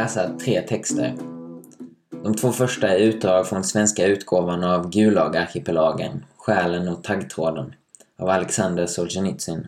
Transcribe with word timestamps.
läsa 0.00 0.38
tre 0.38 0.60
texter. 0.60 1.14
De 2.22 2.34
två 2.34 2.52
första 2.52 2.88
är 2.88 2.98
utdrag 2.98 3.48
från 3.48 3.64
svenska 3.64 4.06
utgåvan 4.06 4.64
av 4.64 4.90
Gulag-arkipelagen, 4.90 6.24
Själen 6.36 6.88
och 6.88 7.04
taggtråden 7.04 7.74
av 8.18 8.28
Alexander 8.28 8.86
Solzhenitsyn. 8.86 9.66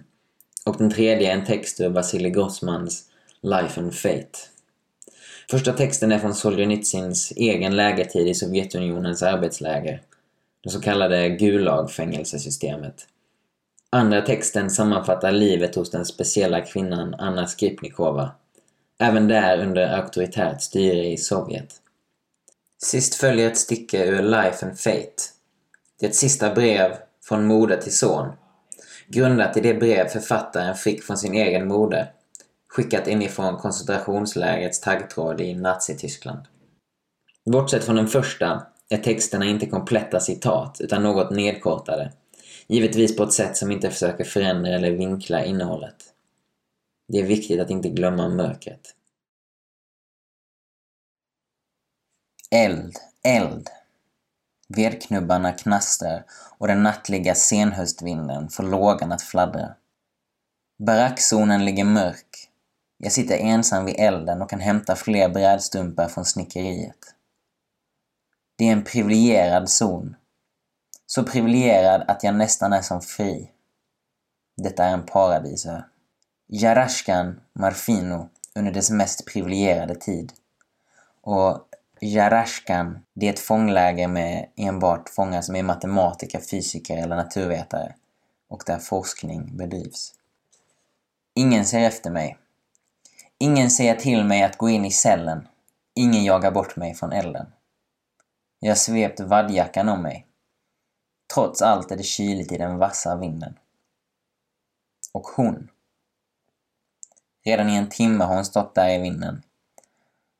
Och 0.67 0.77
den 0.79 0.91
tredje 0.91 1.33
är 1.33 1.35
en 1.35 1.45
text 1.45 1.81
ur 1.81 1.89
Vasilij 1.89 2.31
Grossmans 2.31 3.05
Life 3.43 3.81
and 3.81 3.95
Fate. 3.95 4.39
Första 5.51 5.73
texten 5.73 6.13
är 6.13 6.19
från 6.19 6.35
Solzhenitsyns 6.35 7.33
egen 7.37 7.77
lägertid 7.77 8.29
i 8.29 8.35
Sovjetunionens 8.35 9.23
arbetsläger, 9.23 10.03
det 10.65 10.71
så 10.71 10.81
kallade 10.81 11.29
Gulag-fängelsesystemet. 11.29 13.07
Andra 13.91 14.23
texten 14.23 14.71
sammanfattar 14.71 15.33
livet 15.33 15.75
hos 15.75 15.91
den 15.91 16.05
speciella 16.05 16.61
kvinnan 16.61 17.15
Anna 17.15 17.47
Skripnikova, 17.47 18.31
även 19.03 19.29
där 19.29 19.59
under 19.59 19.99
auktoritärt 19.99 20.63
styre 20.63 21.07
i 21.07 21.17
Sovjet. 21.17 21.75
Sist 22.83 23.15
följer 23.15 23.51
ett 23.51 23.59
stycke 23.59 24.05
ur 24.05 24.23
Life 24.23 24.67
and 24.67 24.79
Fate. 24.79 25.23
Det 26.01 26.07
är 26.07 26.11
ett 26.11 26.17
sista 26.17 26.55
brev 26.55 26.93
från 27.25 27.47
moder 27.47 27.77
till 27.77 27.97
son. 27.97 28.33
Grundat 29.07 29.57
i 29.57 29.61
det 29.61 29.75
brev 29.75 30.09
författaren 30.09 30.75
fick 30.75 31.05
från 31.05 31.17
sin 31.17 31.35
egen 31.35 31.69
moder. 31.69 32.13
Skickat 32.69 33.09
inifrån 33.09 33.57
koncentrationslägrets 33.57 34.81
taggtråd 34.81 35.41
i 35.41 35.55
Nazityskland. 35.55 36.41
Bortsett 37.51 37.85
från 37.85 37.97
den 37.97 38.09
första 38.09 38.67
är 38.89 38.99
texterna 38.99 39.45
inte 39.45 39.67
kompletta 39.67 40.21
citat 40.21 40.77
utan 40.81 41.03
något 41.03 41.31
nedkortade. 41.31 42.13
Givetvis 42.67 43.17
på 43.17 43.23
ett 43.23 43.33
sätt 43.33 43.57
som 43.57 43.73
inte 43.73 43.91
försöker 43.91 44.25
förändra 44.25 44.71
eller 44.71 44.91
vinkla 44.91 45.45
innehållet. 45.45 46.12
Det 47.13 47.19
är 47.19 47.27
viktigt 47.27 47.61
att 47.61 47.71
inte 47.71 47.89
glömma 47.89 48.29
mörkret. 48.29 48.95
Eld, 52.51 52.97
eld. 53.23 53.71
Vedknubbarna 54.69 55.53
knastrar 55.53 56.25
och 56.59 56.67
den 56.69 56.83
nattliga 56.83 57.35
senhöstvinden 57.35 58.49
får 58.49 58.63
lågan 58.63 59.13
att 59.13 59.23
fladdra. 59.23 59.75
Barackzonen 60.79 61.65
ligger 61.65 61.85
mörk. 61.85 62.51
Jag 62.99 63.13
sitter 63.13 63.37
ensam 63.37 63.85
vid 63.85 63.95
elden 63.99 64.43
och 64.43 64.51
kan 64.51 64.61
hämta 64.61 64.97
fler 64.97 65.29
brädstumpar 65.29 66.09
från 66.09 66.25
snickeriet. 66.25 67.15
Det 68.57 68.69
är 68.69 68.73
en 68.73 68.85
privilegierad 68.85 69.71
zon. 69.71 70.17
Så 71.07 71.25
privilegierad 71.25 72.03
att 72.09 72.25
jag 72.25 72.35
nästan 72.35 72.73
är 72.73 72.83
som 72.83 73.01
fri. 73.01 73.51
Detta 74.57 74.85
är 74.85 74.93
en 74.93 75.07
paradisö. 75.07 75.83
Jarashkan 76.55 77.41
Marfino 77.53 78.29
under 78.55 78.73
dess 78.73 78.91
mest 78.91 79.27
privilegierade 79.27 79.95
tid. 79.95 80.33
Och 81.21 81.69
Jarashkan, 82.01 82.99
det 83.15 83.29
är 83.29 83.33
ett 83.33 83.41
fångläger 83.41 84.09
med 84.09 84.49
enbart 84.57 85.09
fångar 85.09 85.43
som 85.43 85.57
är 85.57 85.63
matematiker, 85.63 86.41
fysiker 86.41 86.97
eller 86.97 87.17
naturvetare 87.17 87.95
och 88.49 88.63
där 88.67 88.79
forskning 88.79 89.57
bedrivs. 89.57 90.15
Ingen 91.35 91.65
ser 91.67 91.81
efter 91.81 92.11
mig. 92.11 92.39
Ingen 93.39 93.71
säger 93.71 93.95
till 93.95 94.25
mig 94.25 94.43
att 94.43 94.59
gå 94.59 94.69
in 94.69 94.85
i 94.85 94.91
cellen. 94.91 95.49
Ingen 95.95 96.25
jagar 96.25 96.51
bort 96.51 96.77
mig 96.77 96.95
från 96.95 97.13
elden. 97.13 97.47
Jag 98.61 98.71
har 98.71 98.77
svept 98.77 99.21
vadjackan 99.21 99.89
om 99.89 100.03
mig. 100.03 100.27
Trots 101.35 101.63
allt 101.63 101.91
är 101.91 101.97
det 101.97 102.03
kyligt 102.03 102.53
i 102.53 102.59
den 102.59 102.79
vassa 102.79 103.17
vinden. 103.17 103.59
Och 105.13 105.27
hon. 105.27 105.69
Redan 107.45 107.69
i 107.69 107.77
en 107.77 107.89
timme 107.89 108.25
har 108.25 108.35
hon 108.35 108.45
stått 108.45 108.75
där 108.75 108.89
i 108.89 108.99
vinden. 108.99 109.43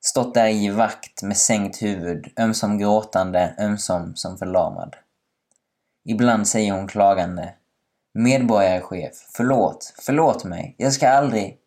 Stått 0.01 0.35
där 0.35 0.49
i 0.49 0.71
vakt 0.71 1.23
med 1.23 1.37
sänkt 1.37 1.83
huvud, 1.83 2.33
ömsom 2.39 2.79
gråtande, 2.79 3.55
ömsom 3.59 4.17
som 4.17 4.39
förlamad. 4.39 4.97
Ibland 6.05 6.49
säger 6.49 6.73
hon 6.73 6.89
klagande. 6.89 7.55
Medborgarchef, 8.15 9.27
förlåt, 9.37 9.95
förlåt 10.01 10.45
mig, 10.45 10.75
jag 10.79 10.93
ska 10.93 11.09
aldrig... 11.09 11.59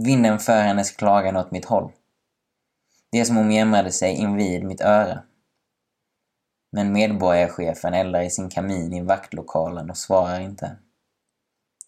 Vinden 0.00 0.38
för 0.38 0.62
hennes 0.62 0.90
klagan 0.90 1.36
åt 1.36 1.50
mitt 1.50 1.64
håll. 1.64 1.92
Det 3.12 3.20
är 3.20 3.24
som 3.24 3.38
om 3.38 3.50
jämrade 3.50 3.92
sig 3.92 4.14
invid 4.14 4.64
mitt 4.64 4.80
öra. 4.80 5.22
Men 6.72 6.92
medborgarchefen 6.92 7.94
eldar 7.94 8.20
i 8.20 8.30
sin 8.30 8.50
kamin 8.50 8.92
i 8.92 9.02
vaktlokalen 9.02 9.90
och 9.90 9.96
svarar 9.96 10.40
inte. 10.40 10.76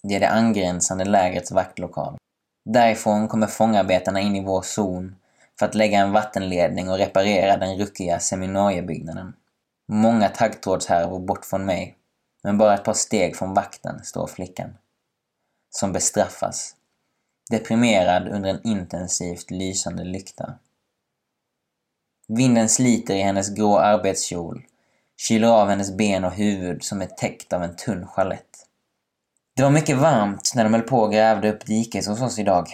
Det 0.09 0.15
är 0.15 0.21
det 0.21 0.29
angränsande 0.29 1.05
lägrets 1.05 1.53
vaktlokal. 1.53 2.17
Därifrån 2.65 3.29
kommer 3.29 3.47
fångarbetarna 3.47 4.21
in 4.21 4.37
i 4.37 4.45
vår 4.45 4.63
zon 4.63 5.17
för 5.59 5.67
att 5.67 5.75
lägga 5.75 5.99
en 5.99 6.13
vattenledning 6.13 6.91
och 6.91 6.99
reparera 6.99 7.57
den 7.57 7.79
ruckiga 7.79 8.19
seminariebyggnaden. 8.19 9.33
Många 9.89 10.29
taggtrådshärvor 10.29 11.19
bort 11.19 11.45
från 11.45 11.65
mig, 11.65 11.97
men 12.43 12.59
bara 12.59 12.75
ett 12.75 12.85
par 12.85 12.95
steg 12.95 13.37
från 13.37 13.55
vakten 13.55 14.05
står 14.05 14.27
flickan. 14.27 14.75
Som 15.71 15.93
bestraffas. 15.93 16.77
Deprimerad 17.51 18.29
under 18.29 18.51
en 18.51 18.67
intensivt 18.67 19.51
lysande 19.51 20.05
lykta. 20.05 20.55
Vinden 22.29 22.69
sliter 22.69 23.15
i 23.15 23.23
hennes 23.23 23.55
grå 23.55 23.79
arbetskjol, 23.79 24.67
kyler 25.17 25.49
av 25.49 25.69
hennes 25.69 25.97
ben 25.97 26.25
och 26.25 26.33
huvud 26.33 26.85
som 26.85 27.03
är 27.03 27.07
täckt 27.07 27.53
av 27.53 27.63
en 27.63 27.77
tunn 27.77 28.07
sjalett. 28.07 28.67
Det 29.57 29.63
var 29.63 29.71
mycket 29.71 29.97
varmt 29.97 30.53
när 30.55 30.65
de 30.65 30.75
höll 30.75 30.83
på 30.83 30.99
och 30.99 31.13
grävde 31.13 31.53
upp 31.53 31.67
diket 31.67 32.07
hos 32.07 32.21
oss 32.21 32.39
idag. 32.39 32.69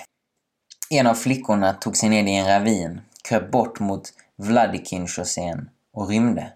En 0.91 1.07
av 1.07 1.15
flickorna 1.15 1.73
tog 1.73 1.97
sig 1.97 2.09
ner 2.09 2.25
i 2.25 2.37
en 2.37 2.47
ravin, 2.47 3.01
kröp 3.29 3.51
bort 3.51 3.81
mot 3.81 4.13
Vladikin-chaussén 4.37 5.69
och 5.93 6.09
rymde. 6.09 6.53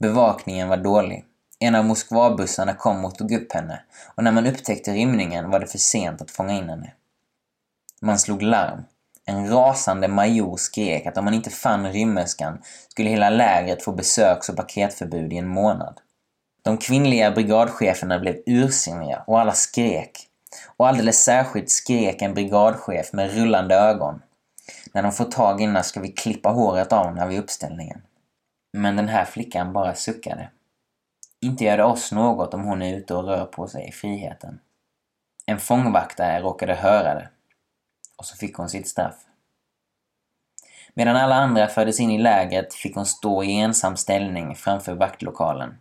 Bevakningen 0.00 0.68
var 0.68 0.76
dålig. 0.76 1.24
En 1.58 1.74
av 1.74 1.84
Moskvabussarna 1.84 2.74
kom 2.74 3.04
och 3.04 3.14
tog 3.14 3.32
upp 3.32 3.52
henne 3.52 3.82
och 4.14 4.24
när 4.24 4.32
man 4.32 4.46
upptäckte 4.46 4.92
rymningen 4.92 5.50
var 5.50 5.60
det 5.60 5.66
för 5.66 5.78
sent 5.78 6.22
att 6.22 6.30
fånga 6.30 6.52
in 6.52 6.68
henne. 6.68 6.92
Man 8.02 8.18
slog 8.18 8.42
larm. 8.42 8.82
En 9.24 9.48
rasande 9.48 10.08
major 10.08 10.56
skrek 10.56 11.06
att 11.06 11.16
om 11.16 11.24
man 11.24 11.34
inte 11.34 11.50
fann 11.50 11.92
rymmerskan 11.92 12.62
skulle 12.88 13.10
hela 13.10 13.30
lägret 13.30 13.82
få 13.82 13.92
besöks 13.92 14.48
och 14.48 14.56
paketförbud 14.56 15.32
i 15.32 15.36
en 15.36 15.48
månad. 15.48 16.00
De 16.62 16.78
kvinnliga 16.78 17.30
brigadcheferna 17.30 18.18
blev 18.18 18.36
ursinniga 18.46 19.24
och 19.26 19.40
alla 19.40 19.52
skrek. 19.52 20.26
Och 20.76 20.88
alldeles 20.88 21.24
särskilt 21.24 21.70
skrek 21.70 22.22
en 22.22 22.34
brigadchef 22.34 23.12
med 23.12 23.34
rullande 23.34 23.74
ögon. 23.74 24.22
När 24.94 25.02
de 25.02 25.12
får 25.12 25.24
tag 25.24 25.60
i 25.60 25.64
henne 25.64 25.82
ska 25.82 26.00
vi 26.00 26.12
klippa 26.12 26.48
håret 26.48 26.92
av 26.92 27.06
henne 27.06 27.26
vid 27.26 27.38
uppställningen. 27.38 28.02
Men 28.72 28.96
den 28.96 29.08
här 29.08 29.24
flickan 29.24 29.72
bara 29.72 29.94
suckade. 29.94 30.50
Inte 31.40 31.64
gör 31.64 31.76
det 31.76 31.84
oss 31.84 32.12
något 32.12 32.54
om 32.54 32.64
hon 32.64 32.82
är 32.82 32.96
ute 32.96 33.14
och 33.14 33.24
rör 33.24 33.44
på 33.44 33.68
sig 33.68 33.88
i 33.88 33.92
friheten. 33.92 34.60
En 35.46 35.60
fångvaktare 35.60 36.40
råkade 36.40 36.74
höra 36.74 37.14
det. 37.14 37.28
Och 38.16 38.26
så 38.26 38.36
fick 38.36 38.56
hon 38.56 38.68
sitt 38.68 38.88
straff. 38.88 39.14
Medan 40.94 41.16
alla 41.16 41.34
andra 41.34 41.66
fördes 41.66 42.00
in 42.00 42.10
i 42.10 42.18
lägret 42.18 42.74
fick 42.74 42.94
hon 42.94 43.06
stå 43.06 43.44
i 43.44 43.60
ensam 43.60 43.96
ställning 43.96 44.54
framför 44.54 44.94
vaktlokalen. 44.94 45.78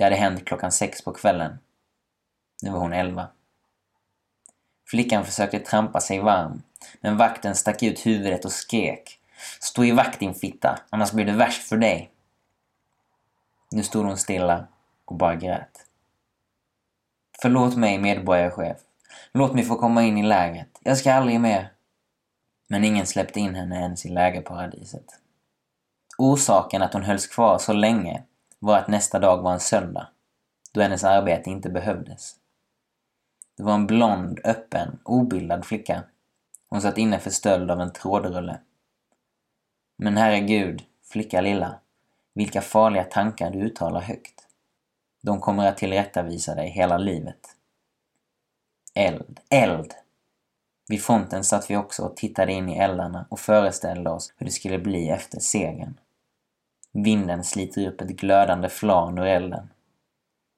Det 0.00 0.04
hade 0.04 0.16
hänt 0.16 0.44
klockan 0.44 0.72
sex 0.72 1.04
på 1.04 1.12
kvällen. 1.12 1.58
Nu 2.62 2.70
var 2.70 2.78
hon 2.78 2.92
elva. 2.92 3.28
Flickan 4.86 5.24
försökte 5.24 5.58
trampa 5.58 6.00
sig 6.00 6.20
varm, 6.20 6.62
men 7.00 7.16
vakten 7.16 7.54
stack 7.54 7.82
ut 7.82 8.06
huvudet 8.06 8.44
och 8.44 8.52
skrek. 8.52 9.20
Stå 9.60 9.84
i 9.84 9.90
vakt 9.90 10.20
din 10.20 10.34
fitta, 10.34 10.78
annars 10.90 11.12
blir 11.12 11.24
det 11.24 11.32
värst 11.32 11.68
för 11.68 11.76
dig. 11.76 12.10
Nu 13.70 13.82
stod 13.82 14.06
hon 14.06 14.16
stilla 14.16 14.66
och 15.04 15.16
bara 15.16 15.34
grät. 15.34 15.86
Förlåt 17.42 17.76
mig, 17.76 17.98
medborgarchef. 17.98 18.78
Låt 19.32 19.54
mig 19.54 19.64
få 19.64 19.76
komma 19.76 20.02
in 20.02 20.18
i 20.18 20.22
lägret. 20.22 20.78
Jag 20.82 20.98
ska 20.98 21.12
aldrig 21.12 21.40
mer. 21.40 21.72
Men 22.66 22.84
ingen 22.84 23.06
släppte 23.06 23.40
in 23.40 23.54
henne 23.54 23.76
ens 23.76 24.06
i 24.06 24.08
lägerparadiset. 24.08 25.06
Orsaken 26.18 26.82
att 26.82 26.92
hon 26.92 27.02
hölls 27.02 27.26
kvar 27.26 27.58
så 27.58 27.72
länge 27.72 28.24
var 28.60 28.78
att 28.78 28.88
nästa 28.88 29.18
dag 29.18 29.42
var 29.42 29.52
en 29.52 29.60
söndag, 29.60 30.08
då 30.72 30.80
hennes 30.80 31.04
arbete 31.04 31.50
inte 31.50 31.70
behövdes. 31.70 32.36
Det 33.56 33.62
var 33.62 33.74
en 33.74 33.86
blond, 33.86 34.40
öppen, 34.44 34.98
obildad 35.04 35.64
flicka. 35.64 36.02
Hon 36.68 36.80
satt 36.80 36.98
inne 36.98 37.18
för 37.18 37.30
stöld 37.30 37.70
av 37.70 37.80
en 37.80 37.92
trådrulle. 37.92 38.60
Men 39.98 40.16
herregud, 40.16 40.82
flicka 41.04 41.40
lilla, 41.40 41.80
vilka 42.34 42.60
farliga 42.60 43.04
tankar 43.04 43.50
du 43.50 43.58
uttalar 43.58 44.00
högt. 44.00 44.46
De 45.22 45.40
kommer 45.40 45.66
att 45.66 45.76
tillrättavisa 45.76 46.54
dig 46.54 46.68
hela 46.68 46.98
livet. 46.98 47.56
Eld, 48.94 49.40
eld! 49.50 49.94
Vid 50.88 51.02
fronten 51.02 51.44
satt 51.44 51.70
vi 51.70 51.76
också 51.76 52.02
och 52.02 52.16
tittade 52.16 52.52
in 52.52 52.68
i 52.68 52.78
eldarna 52.78 53.26
och 53.30 53.40
föreställde 53.40 54.10
oss 54.10 54.32
hur 54.36 54.46
det 54.46 54.52
skulle 54.52 54.78
bli 54.78 55.08
efter 55.08 55.40
segern. 55.40 55.99
Vinden 56.92 57.44
sliter 57.44 57.88
upp 57.88 58.00
ett 58.00 58.08
glödande 58.08 58.68
flan 58.68 59.18
ur 59.18 59.26
elden. 59.26 59.68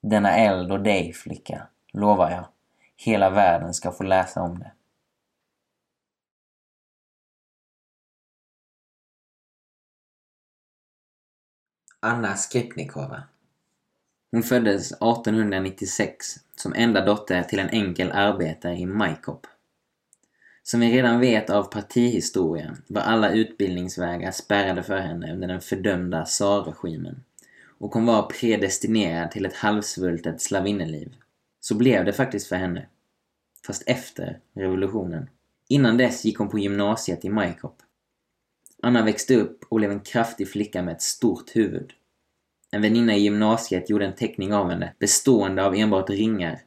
Denna 0.02 0.36
eld 0.36 0.72
och 0.72 0.82
dig, 0.82 1.12
flicka, 1.12 1.66
lovar 1.92 2.30
jag. 2.30 2.48
Hela 2.96 3.30
världen 3.30 3.74
ska 3.74 3.92
få 3.92 4.04
läsa 4.04 4.42
om 4.42 4.58
det. 4.58 4.72
Anna 12.00 12.36
Skripnikova. 12.36 13.22
Hon 14.30 14.42
föddes 14.42 14.92
1896 14.92 16.26
som 16.56 16.74
enda 16.74 17.04
dotter 17.04 17.42
till 17.42 17.58
en 17.58 17.68
enkel 17.68 18.12
arbetare 18.12 18.76
i 18.76 18.86
Majkop. 18.86 19.46
Som 20.62 20.80
vi 20.80 20.92
redan 20.92 21.20
vet 21.20 21.50
av 21.50 21.62
partihistoria 21.62 22.76
var 22.86 23.02
alla 23.02 23.32
utbildningsvägar 23.32 24.30
spärrade 24.30 24.82
för 24.82 24.98
henne 24.98 25.32
under 25.32 25.48
den 25.48 25.60
fördömda 25.60 26.24
tsarregimen 26.24 27.24
och 27.82 27.94
hon 27.94 28.06
var 28.06 28.22
predestinerad 28.22 29.30
till 29.30 29.46
ett 29.46 29.56
halvsvultet 29.56 30.40
slavinneliv. 30.40 31.14
Så 31.60 31.74
blev 31.74 32.04
det 32.04 32.12
faktiskt 32.12 32.46
för 32.46 32.56
henne. 32.56 32.86
Fast 33.66 33.82
efter 33.86 34.38
revolutionen. 34.54 35.30
Innan 35.68 35.96
dess 35.96 36.24
gick 36.24 36.38
hon 36.38 36.48
på 36.48 36.58
gymnasiet 36.58 37.24
i 37.24 37.28
Majkop. 37.28 37.82
Anna 38.82 39.04
växte 39.04 39.36
upp 39.36 39.64
och 39.68 39.76
blev 39.76 39.90
en 39.90 40.00
kraftig 40.00 40.48
flicka 40.48 40.82
med 40.82 40.92
ett 40.92 41.02
stort 41.02 41.56
huvud. 41.56 41.92
En 42.70 42.82
väninna 42.82 43.16
i 43.16 43.20
gymnasiet 43.20 43.90
gjorde 43.90 44.06
en 44.06 44.14
teckning 44.14 44.54
av 44.54 44.70
henne 44.70 44.94
bestående 44.98 45.64
av 45.64 45.74
enbart 45.74 46.10
ringar. 46.10 46.60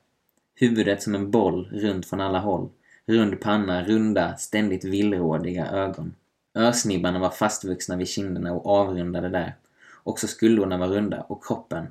Huvudet 0.56 1.04
som 1.04 1.16
en 1.16 1.32
boll 1.32 1.70
runt 1.74 2.06
från 2.06 2.22
alla 2.22 2.40
håll. 2.40 2.70
Rund 3.07 3.42
panna, 3.42 3.84
runda, 3.84 4.38
ständigt 4.38 4.84
villrådiga 4.84 5.68
ögon. 5.68 6.16
Örsnibbarna 6.57 7.19
var 7.19 7.30
fastvuxna 7.30 7.96
vid 7.96 8.07
kinderna 8.07 8.54
och 8.54 8.66
avrundade 8.66 9.30
där. 9.30 9.56
Också 10.04 10.28
skuldrorna 10.28 10.78
var 10.78 10.88
runda 10.88 11.22
och 11.22 11.46
kroppen, 11.46 11.88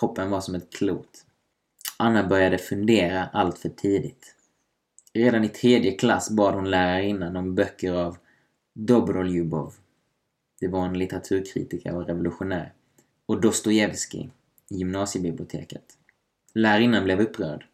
kroppen 0.00 0.30
var 0.30 0.40
som 0.40 0.54
ett 0.54 0.72
klot. 0.72 1.24
Anna 1.96 2.28
började 2.28 2.58
fundera 2.58 3.26
allt 3.32 3.58
för 3.58 3.68
tidigt. 3.68 4.34
Redan 5.12 5.44
i 5.44 5.48
tredje 5.48 5.92
klass 5.92 6.30
bad 6.30 6.54
hon 6.54 6.70
lärarinnan 6.70 7.36
om 7.36 7.54
böcker 7.54 7.92
av 7.92 8.16
Dobroljubov. 8.74 9.74
Det 10.60 10.68
var 10.68 10.86
en 10.86 10.98
litteraturkritiker 10.98 11.94
och 11.94 12.06
revolutionär. 12.06 12.72
Och 13.26 13.40
Dostojevskij 13.40 14.30
i 14.68 14.76
gymnasiebiblioteket. 14.76 15.84
Lärarinnan 16.54 17.04
blev 17.04 17.20
upprörd. 17.20 17.66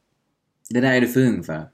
Det 0.70 0.80
där 0.80 0.92
är 0.92 1.00
du 1.00 1.08
för 1.08 1.20
ung 1.20 1.42
för. 1.42 1.68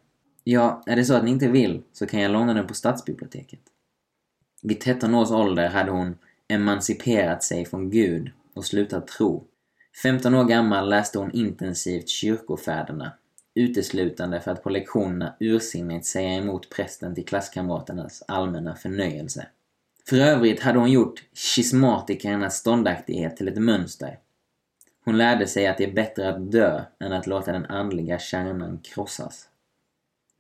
Ja, 0.45 0.83
är 0.87 0.97
det 0.97 1.05
så 1.05 1.15
att 1.15 1.25
ni 1.25 1.31
inte 1.31 1.49
vill 1.49 1.83
så 1.93 2.07
kan 2.07 2.21
jag 2.21 2.31
låna 2.31 2.55
den 2.55 2.67
på 2.67 2.75
stadsbiblioteket. 2.75 3.61
Vid 4.63 4.81
13 4.81 5.15
års 5.15 5.31
ålder 5.31 5.69
hade 5.69 5.91
hon 5.91 6.19
emanciperat 6.49 7.43
sig 7.43 7.65
från 7.65 7.91
Gud 7.91 8.31
och 8.55 8.65
slutat 8.65 9.07
tro. 9.07 9.45
15 10.03 10.35
år 10.35 10.45
gammal 10.45 10.89
läste 10.89 11.19
hon 11.19 11.33
intensivt 11.33 12.09
kyrkofäderna, 12.09 13.13
uteslutande 13.55 14.41
för 14.41 14.51
att 14.51 14.63
på 14.63 14.71
lektionerna 14.71 15.35
ursinnigt 15.41 16.07
säga 16.07 16.35
emot 16.35 16.71
prästen 16.71 17.15
till 17.15 17.27
klasskamraternas 17.27 18.23
allmänna 18.29 18.75
förnöjelse. 18.75 19.47
För 20.09 20.17
övrigt 20.17 20.61
hade 20.61 20.79
hon 20.79 20.91
gjort 20.91 21.25
schismatikernas 21.35 22.57
ståndaktighet 22.57 23.37
till 23.37 23.49
ett 23.49 23.59
mönster. 23.59 24.19
Hon 25.05 25.19
lärde 25.19 25.47
sig 25.47 25.67
att 25.67 25.79
det 25.79 25.85
är 25.85 25.93
bättre 25.93 26.29
att 26.29 26.53
dö 26.53 26.83
än 26.99 27.13
att 27.13 27.27
låta 27.27 27.53
den 27.53 27.67
andliga 27.67 28.19
kärnan 28.19 28.79
krossas. 28.83 29.50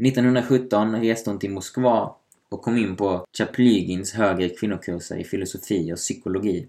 1917 0.06 1.00
reste 1.00 1.30
hon 1.30 1.38
till 1.38 1.50
Moskva 1.50 2.14
och 2.48 2.62
kom 2.62 2.76
in 2.76 2.96
på 2.96 3.26
Chaplygins 3.38 4.12
högre 4.12 4.48
kvinnokurser 4.48 5.16
i 5.16 5.24
filosofi 5.24 5.92
och 5.92 5.96
psykologi. 5.96 6.68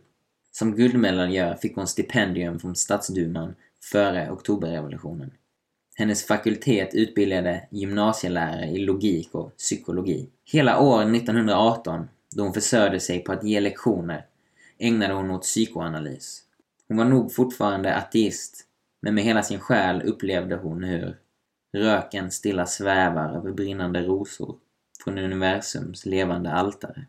Som 0.51 0.75
guldmedaljör 0.75 1.55
fick 1.55 1.75
hon 1.75 1.87
stipendium 1.87 2.59
från 2.59 2.75
stadsduman 2.75 3.55
före 3.91 4.31
oktoberrevolutionen. 4.31 5.31
Hennes 5.95 6.23
fakultet 6.23 6.93
utbildade 6.93 7.67
gymnasielärare 7.71 8.65
i 8.65 8.77
logik 8.77 9.29
och 9.35 9.57
psykologi. 9.57 10.29
Hela 10.45 10.79
år 10.79 11.15
1918, 11.15 12.07
då 12.35 12.43
hon 12.43 12.53
försörjde 12.53 12.99
sig 12.99 13.19
på 13.19 13.31
att 13.31 13.43
ge 13.43 13.59
lektioner, 13.59 14.25
ägnade 14.77 15.13
hon 15.13 15.31
åt 15.31 15.41
psykoanalys. 15.41 16.41
Hon 16.87 16.97
var 16.97 17.05
nog 17.05 17.33
fortfarande 17.33 17.95
ateist, 17.95 18.65
men 19.01 19.15
med 19.15 19.23
hela 19.23 19.43
sin 19.43 19.59
själ 19.59 20.01
upplevde 20.01 20.55
hon 20.55 20.83
hur 20.83 21.17
röken 21.77 22.31
stilla 22.31 22.65
svävar 22.65 23.35
över 23.35 23.51
brinnande 23.51 24.01
rosor 24.01 24.57
från 25.03 25.17
universums 25.17 26.05
levande 26.05 26.51
altare. 26.51 27.05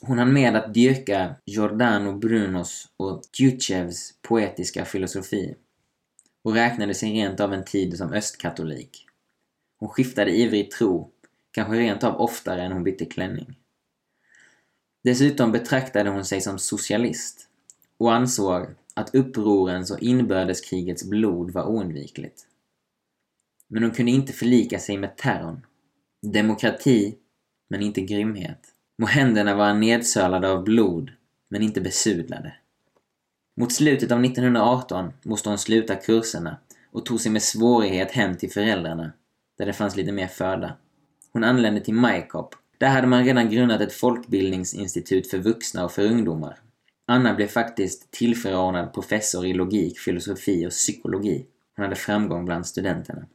Hon 0.00 0.18
hann 0.18 0.32
med 0.32 0.56
att 0.56 0.74
dyrka 0.74 1.34
Giordano 1.46 2.12
Brunos 2.12 2.88
och 2.96 3.22
Tjutjevs 3.32 4.14
poetiska 4.22 4.84
filosofi 4.84 5.56
och 6.44 6.54
räknade 6.54 6.94
sig 6.94 7.12
rent 7.12 7.40
av 7.40 7.54
en 7.54 7.64
tid 7.64 7.96
som 7.98 8.12
östkatolik. 8.12 9.06
Hon 9.78 9.88
skiftade 9.88 10.30
ivrig 10.30 10.70
tro, 10.70 11.10
kanske 11.50 11.74
rent 11.74 12.04
av 12.04 12.20
oftare 12.20 12.62
än 12.62 12.72
hon 12.72 12.84
bytte 12.84 13.04
klänning. 13.04 13.56
Dessutom 15.04 15.52
betraktade 15.52 16.10
hon 16.10 16.24
sig 16.24 16.40
som 16.40 16.58
socialist 16.58 17.48
och 17.98 18.14
ansåg 18.14 18.66
att 18.94 19.14
upprorens 19.14 19.90
och 19.90 20.02
inbördeskrigets 20.02 21.04
blod 21.04 21.50
var 21.50 21.64
oundvikligt. 21.64 22.46
Men 23.68 23.82
hon 23.82 23.92
kunde 23.92 24.12
inte 24.12 24.32
förlika 24.32 24.78
sig 24.78 24.98
med 24.98 25.16
terrorn 25.16 25.66
Demokrati, 26.32 27.14
men 27.70 27.82
inte 27.82 28.00
grymhet. 28.00 28.60
Må 28.98 29.06
händerna 29.06 29.54
vara 29.54 29.74
nedsölade 29.74 30.50
av 30.50 30.64
blod, 30.64 31.10
men 31.48 31.62
inte 31.62 31.80
besudlade. 31.80 32.54
Mot 33.56 33.72
slutet 33.72 34.12
av 34.12 34.24
1918 34.24 35.12
måste 35.22 35.48
hon 35.48 35.58
sluta 35.58 35.94
kurserna 35.94 36.56
och 36.92 37.06
tog 37.06 37.20
sig 37.20 37.32
med 37.32 37.42
svårighet 37.42 38.12
hem 38.12 38.36
till 38.36 38.50
föräldrarna, 38.52 39.12
där 39.58 39.66
det 39.66 39.72
fanns 39.72 39.96
lite 39.96 40.12
mer 40.12 40.26
föda. 40.26 40.76
Hon 41.32 41.44
anlände 41.44 41.80
till 41.80 41.94
Maikop. 41.94 42.54
Där 42.78 42.88
hade 42.88 43.06
man 43.06 43.24
redan 43.24 43.50
grundat 43.50 43.80
ett 43.80 43.92
folkbildningsinstitut 43.92 45.30
för 45.30 45.38
vuxna 45.38 45.84
och 45.84 45.92
för 45.92 46.04
ungdomar. 46.04 46.58
Anna 47.06 47.34
blev 47.34 47.46
faktiskt 47.46 48.10
tillförordnad 48.10 48.94
professor 48.94 49.46
i 49.46 49.54
logik, 49.54 49.98
filosofi 49.98 50.66
och 50.66 50.70
psykologi. 50.70 51.46
Hon 51.76 51.82
hade 51.82 51.96
framgång 51.96 52.44
bland 52.44 52.66
studenterna. 52.66 53.26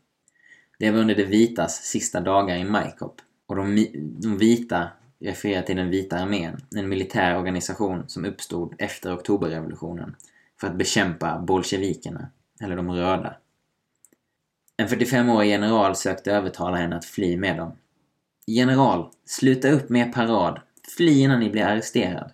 Det 0.82 0.92
var 0.92 1.00
under 1.00 1.16
de 1.16 1.24
vitas 1.24 1.84
sista 1.84 2.20
dagar 2.20 2.56
i 2.56 2.64
Maikop 2.64 3.22
och 3.48 3.56
de, 3.56 3.88
de 4.22 4.38
vita 4.38 4.88
refererar 5.20 5.62
till 5.62 5.76
den 5.76 5.90
vita 5.90 6.18
armén, 6.18 6.62
en 6.76 6.90
militär 6.90 7.38
organisation 7.38 8.04
som 8.08 8.26
uppstod 8.26 8.76
efter 8.78 9.16
oktoberrevolutionen 9.16 10.16
för 10.60 10.68
att 10.68 10.76
bekämpa 10.76 11.40
bolsjevikerna, 11.40 12.30
eller 12.62 12.76
de 12.76 12.92
röda. 12.92 13.36
En 14.78 14.88
45-årig 14.88 15.50
general 15.50 15.96
sökte 15.96 16.32
övertala 16.32 16.78
henne 16.78 16.96
att 16.96 17.06
fly 17.06 17.38
med 17.38 17.58
dem. 17.58 17.72
General, 18.48 19.10
sluta 19.26 19.72
upp 19.72 19.90
med 19.90 20.08
er 20.08 20.12
parad. 20.12 20.60
Fly 20.98 21.20
innan 21.20 21.40
ni 21.40 21.50
blir 21.50 21.64
arresterad. 21.64 22.32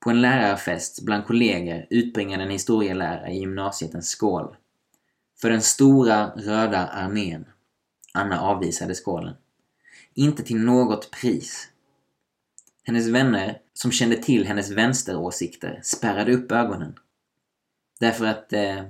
På 0.00 0.10
en 0.10 0.20
lärarfest 0.20 1.02
bland 1.02 1.26
kollegor 1.26 1.86
utbringade 1.90 2.42
en 2.42 2.50
historielärare 2.50 3.30
i 3.30 3.38
gymnasiet 3.38 3.94
en 3.94 4.02
skål. 4.02 4.56
För 5.40 5.50
den 5.50 5.62
stora 5.62 6.26
röda 6.26 6.86
armén. 6.86 7.44
Anna 8.16 8.40
avvisade 8.40 8.94
skålen. 8.94 9.34
Inte 10.14 10.42
till 10.42 10.58
något 10.58 11.10
pris. 11.10 11.68
Hennes 12.84 13.06
vänner, 13.06 13.60
som 13.74 13.92
kände 13.92 14.16
till 14.16 14.46
hennes 14.46 14.70
vänsteråsikter, 14.70 15.80
spärrade 15.82 16.32
upp 16.32 16.52
ögonen. 16.52 16.98
Därför 18.00 18.26
att 18.26 18.52
eh, 18.52 18.84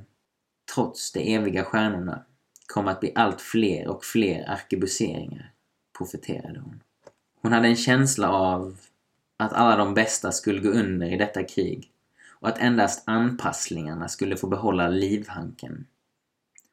trots 0.75 1.13
de 1.13 1.35
eviga 1.35 1.65
stjärnorna 1.65 2.25
kom 2.67 2.89
att 2.89 3.01
bli 3.01 3.13
allt 3.15 3.41
fler 3.41 3.89
och 3.89 4.05
fler 4.05 4.51
arkebuseringar, 4.51 5.53
profeterade 5.99 6.61
hon. 6.61 6.83
Hon 7.43 7.53
hade 7.53 7.69
en 7.69 7.77
känsla 7.77 8.31
av 8.31 8.77
att 9.37 9.53
alla 9.53 9.77
de 9.77 9.95
bästa 9.95 10.33
skulle 10.33 10.61
gå 10.61 10.69
under 10.69 11.13
i 11.13 11.17
detta 11.17 11.43
krig 11.43 11.91
och 12.29 12.49
att 12.49 12.59
endast 12.59 13.03
anpasslingarna 13.07 14.09
skulle 14.09 14.37
få 14.37 14.47
behålla 14.47 14.89
livhanken 14.89 15.87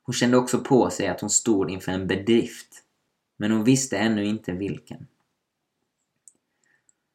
hon 0.04 0.14
kände 0.14 0.38
också 0.38 0.60
på 0.60 0.90
sig 0.90 1.08
att 1.08 1.22
hon 1.22 1.30
stod 1.30 1.72
inför 1.72 1.92
en 1.92 2.08
bedrift, 2.08 2.84
men 3.38 3.52
hon 3.52 3.64
visste 3.64 3.98
ännu 3.98 4.26
inte 4.26 4.52
vilken. 4.52 5.08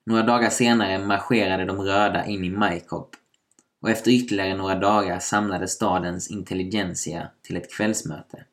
Några 0.07 0.23
dagar 0.23 0.51
senare 0.51 1.07
marscherade 1.07 1.65
de 1.65 1.81
röda 1.81 2.27
in 2.27 2.45
i 2.45 2.51
Maikop 2.51 3.17
och 3.81 3.91
efter 3.91 4.11
ytterligare 4.11 4.57
några 4.57 4.75
dagar 4.75 5.19
samlade 5.19 5.69
stadens 5.69 6.31
intelligensia 6.31 7.29
till 7.43 7.57
ett 7.57 7.73
kvällsmöte. 7.73 8.45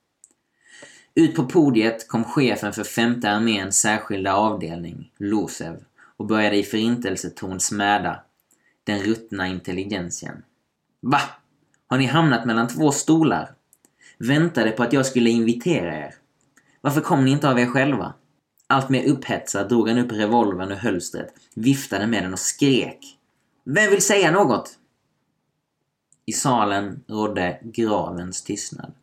Ut 1.15 1.36
på 1.36 1.46
podiet 1.46 2.08
kom 2.08 2.24
chefen 2.24 2.74
för 2.74 2.84
femte 2.84 3.30
arméns 3.30 3.80
särskilda 3.80 4.34
avdelning, 4.34 5.12
Losev, 5.18 5.84
och 6.18 6.25
började 6.25 6.58
i 6.58 6.63
förintelseton 6.63 7.60
smäda 7.60 8.24
den 8.84 9.00
ruttna 9.00 9.48
intelligentian. 9.48 10.44
Va? 11.01 11.22
Har 11.88 11.98
ni 11.98 12.06
hamnat 12.06 12.46
mellan 12.46 12.68
två 12.68 12.92
stolar? 12.92 13.55
Väntade 14.18 14.72
på 14.72 14.84
att 14.84 14.94
jag 14.94 15.06
skulle 15.06 15.30
invitera 15.30 15.98
er. 15.98 16.16
Varför 16.82 17.02
kom 17.02 17.26
ni 17.26 17.32
inte 17.32 17.50
av 17.50 17.60
er 17.60 17.66
själva? 17.66 18.14
Allt 18.68 18.90
mer 18.90 19.10
upphetsad 19.10 19.70
drog 19.70 19.90
han 19.90 19.98
upp 19.98 20.12
revolvern 20.12 20.72
ur 20.72 20.76
hölstret, 20.76 21.34
viftade 21.56 22.08
med 22.08 22.24
den 22.24 22.34
och 22.34 22.40
skrek. 22.40 23.18
Vem 23.64 23.92
vill 23.92 24.02
säga 24.02 24.32
något? 24.32 24.80
I 26.26 26.34
salen 26.34 27.04
rådde 27.08 27.60
gravens 27.64 28.44
tystnad. 28.44 28.94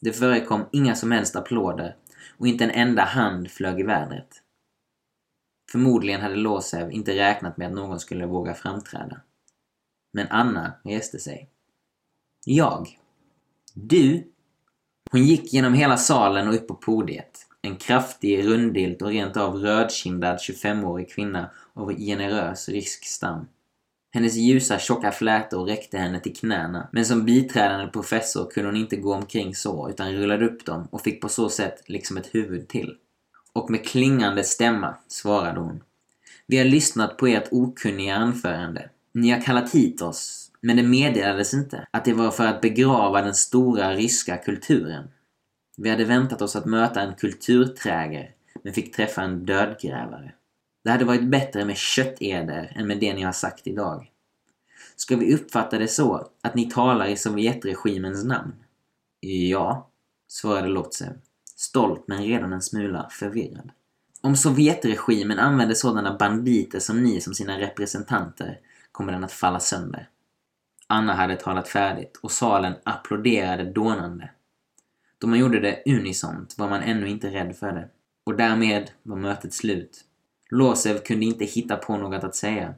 Det 0.00 0.12
förekom 0.12 0.64
inga 0.72 0.94
som 0.94 1.12
helst 1.12 1.36
applåder 1.36 1.96
och 2.38 2.46
inte 2.46 2.64
en 2.64 2.70
enda 2.70 3.02
hand 3.02 3.50
flög 3.50 3.80
i 3.80 3.82
vädret. 3.82 4.42
Förmodligen 5.72 6.20
hade 6.20 6.36
Låsev 6.36 6.92
inte 6.92 7.14
räknat 7.14 7.56
med 7.56 7.66
att 7.66 7.74
någon 7.74 8.00
skulle 8.00 8.26
våga 8.26 8.54
framträda. 8.54 9.20
Men 10.12 10.26
Anna 10.28 10.72
reste 10.84 11.18
sig. 11.18 11.50
Jag. 12.44 12.98
Du. 13.78 14.24
Hon 15.10 15.24
gick 15.24 15.52
genom 15.52 15.74
hela 15.74 15.96
salen 15.96 16.48
och 16.48 16.54
upp 16.54 16.68
på 16.68 16.74
podiet. 16.74 17.46
En 17.62 17.76
kraftig, 17.76 18.46
rundilt 18.46 19.02
och 19.02 19.08
rent 19.08 19.36
av 19.36 19.56
rödkindad 19.56 20.36
25-årig 20.36 21.10
kvinna 21.10 21.50
av 21.74 21.94
generös 21.98 22.68
rysk 22.68 23.04
stam. 23.04 23.46
Hennes 24.14 24.34
ljusa, 24.34 24.78
tjocka 24.78 25.12
flätor 25.12 25.66
räckte 25.66 25.98
henne 25.98 26.20
till 26.20 26.36
knäna, 26.36 26.88
men 26.92 27.06
som 27.06 27.24
biträdande 27.24 27.86
professor 27.86 28.50
kunde 28.50 28.68
hon 28.68 28.76
inte 28.76 28.96
gå 28.96 29.14
omkring 29.14 29.54
så, 29.54 29.90
utan 29.90 30.12
rullade 30.12 30.46
upp 30.46 30.64
dem 30.64 30.88
och 30.90 31.02
fick 31.02 31.20
på 31.20 31.28
så 31.28 31.48
sätt 31.48 31.82
liksom 31.86 32.16
ett 32.16 32.34
huvud 32.34 32.68
till. 32.68 32.96
Och 33.52 33.70
med 33.70 33.86
klingande 33.86 34.44
stämma 34.44 34.94
svarade 35.08 35.60
hon. 35.60 35.82
Vi 36.46 36.58
har 36.58 36.64
lyssnat 36.64 37.16
på 37.16 37.26
ert 37.26 37.48
okunniga 37.50 38.14
anförande. 38.14 38.90
Ni 39.12 39.30
har 39.30 39.40
kallat 39.40 39.74
hit 39.74 40.02
oss, 40.02 40.45
men 40.66 40.76
det 40.76 40.82
meddelades 40.82 41.54
inte 41.54 41.86
att 41.90 42.04
det 42.04 42.12
var 42.12 42.30
för 42.30 42.46
att 42.46 42.60
begrava 42.60 43.22
den 43.22 43.34
stora 43.34 43.94
ryska 43.94 44.36
kulturen. 44.36 45.08
Vi 45.76 45.90
hade 45.90 46.04
väntat 46.04 46.42
oss 46.42 46.56
att 46.56 46.66
möta 46.66 47.02
en 47.02 47.14
kulturträger, 47.14 48.30
men 48.64 48.72
fick 48.72 48.96
träffa 48.96 49.22
en 49.22 49.44
dödgrävare. 49.44 50.32
Det 50.84 50.90
hade 50.90 51.04
varit 51.04 51.30
bättre 51.30 51.64
med 51.64 51.76
kötteder 51.76 52.72
än 52.76 52.86
med 52.86 53.00
det 53.00 53.14
ni 53.14 53.22
har 53.22 53.32
sagt 53.32 53.66
idag. 53.66 54.10
Ska 54.96 55.16
vi 55.16 55.34
uppfatta 55.34 55.78
det 55.78 55.88
så 55.88 56.28
att 56.42 56.54
ni 56.54 56.70
talar 56.70 57.06
i 57.06 57.16
Sovjetregimens 57.16 58.24
namn? 58.24 58.54
Ja, 59.20 59.90
svarade 60.28 60.68
Lotsev, 60.68 61.12
stolt 61.56 62.04
men 62.08 62.22
redan 62.22 62.52
en 62.52 62.62
smula 62.62 63.08
förvirrad. 63.10 63.70
Om 64.20 64.36
Sovjetregimen 64.36 65.38
använder 65.38 65.74
sådana 65.74 66.16
banditer 66.18 66.78
som 66.78 67.02
ni 67.02 67.20
som 67.20 67.34
sina 67.34 67.58
representanter 67.58 68.58
kommer 68.92 69.12
den 69.12 69.24
att 69.24 69.32
falla 69.32 69.60
sönder. 69.60 70.08
Anna 70.86 71.14
hade 71.14 71.36
talat 71.36 71.68
färdigt 71.68 72.16
och 72.22 72.32
salen 72.32 72.74
applåderade 72.84 73.64
dånande. 73.72 74.30
Då 75.18 75.26
man 75.26 75.38
gjorde 75.38 75.60
det 75.60 75.82
unisont 75.86 76.58
var 76.58 76.70
man 76.70 76.82
ännu 76.82 77.08
inte 77.08 77.30
rädd 77.30 77.56
för 77.56 77.72
det. 77.72 77.88
Och 78.24 78.36
därmed 78.36 78.90
var 79.02 79.16
mötet 79.16 79.54
slut. 79.54 80.04
Låsev 80.50 80.98
kunde 80.98 81.26
inte 81.26 81.44
hitta 81.44 81.76
på 81.76 81.96
något 81.96 82.24
att 82.24 82.34
säga. 82.34 82.74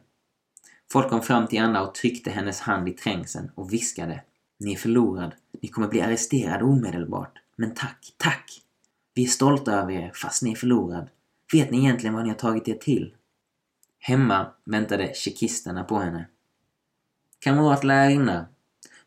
Folk 0.93 1.09
kom 1.09 1.23
fram 1.23 1.47
till 1.47 1.61
Anna 1.61 1.83
och 1.83 1.95
tryckte 1.95 2.31
hennes 2.31 2.61
hand 2.61 2.89
i 2.89 2.93
trängseln 2.93 3.51
och 3.55 3.73
viskade. 3.73 4.23
Ni 4.59 4.73
är 4.73 4.77
förlorad. 4.77 5.35
Ni 5.63 5.69
kommer 5.69 5.89
bli 5.89 6.01
arresterad 6.01 6.63
omedelbart. 6.63 7.39
Men 7.57 7.75
tack, 7.75 8.15
tack! 8.17 8.63
Vi 9.15 9.25
är 9.25 9.29
stolta 9.29 9.73
över 9.73 9.93
er, 9.93 10.13
fast 10.15 10.43
ni 10.43 10.53
är 10.53 10.57
förlorad. 10.57 11.11
Vet 11.53 11.71
ni 11.71 11.79
egentligen 11.79 12.15
vad 12.15 12.23
ni 12.23 12.29
har 12.29 12.37
tagit 12.37 12.69
er 12.69 12.75
till? 12.75 13.15
Hemma 13.99 14.47
väntade 14.65 15.15
tjeckisterna 15.15 15.85
på 15.85 15.99
henne. 15.99 16.27
Kamrat 17.41 17.85
lärarinna, 17.85 18.47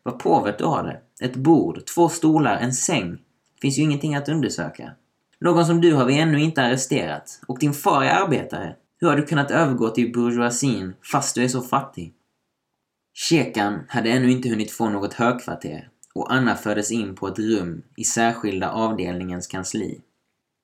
vad 0.02 0.18
påvert 0.18 0.58
du 0.58 0.64
har 0.64 0.82
det. 0.82 1.26
Ett 1.26 1.36
bord, 1.36 1.86
två 1.86 2.08
stolar, 2.08 2.56
en 2.56 2.72
säng. 2.72 3.18
Finns 3.60 3.78
ju 3.78 3.82
ingenting 3.82 4.14
att 4.14 4.28
undersöka. 4.28 4.92
Någon 5.40 5.66
som 5.66 5.80
du 5.80 5.94
har 5.94 6.04
vi 6.04 6.18
ännu 6.18 6.40
inte 6.40 6.62
arresterat. 6.62 7.40
Och 7.46 7.58
din 7.58 7.74
far 7.74 8.04
är 8.04 8.10
arbetare. 8.10 8.76
Hur 9.00 9.08
har 9.08 9.16
du 9.16 9.26
kunnat 9.26 9.50
övergå 9.50 9.88
till 9.88 10.12
bourgeoisien 10.12 10.94
fast 11.12 11.34
du 11.34 11.44
är 11.44 11.48
så 11.48 11.60
fattig? 11.60 12.14
Kekan 13.14 13.80
hade 13.88 14.10
ännu 14.10 14.30
inte 14.30 14.48
hunnit 14.48 14.72
få 14.72 14.88
något 14.88 15.14
högkvarter 15.14 15.88
och 16.14 16.32
Anna 16.32 16.56
fördes 16.56 16.90
in 16.90 17.14
på 17.14 17.28
ett 17.28 17.38
rum 17.38 17.82
i 17.96 18.04
särskilda 18.04 18.70
avdelningens 18.70 19.46
kansli. 19.46 20.00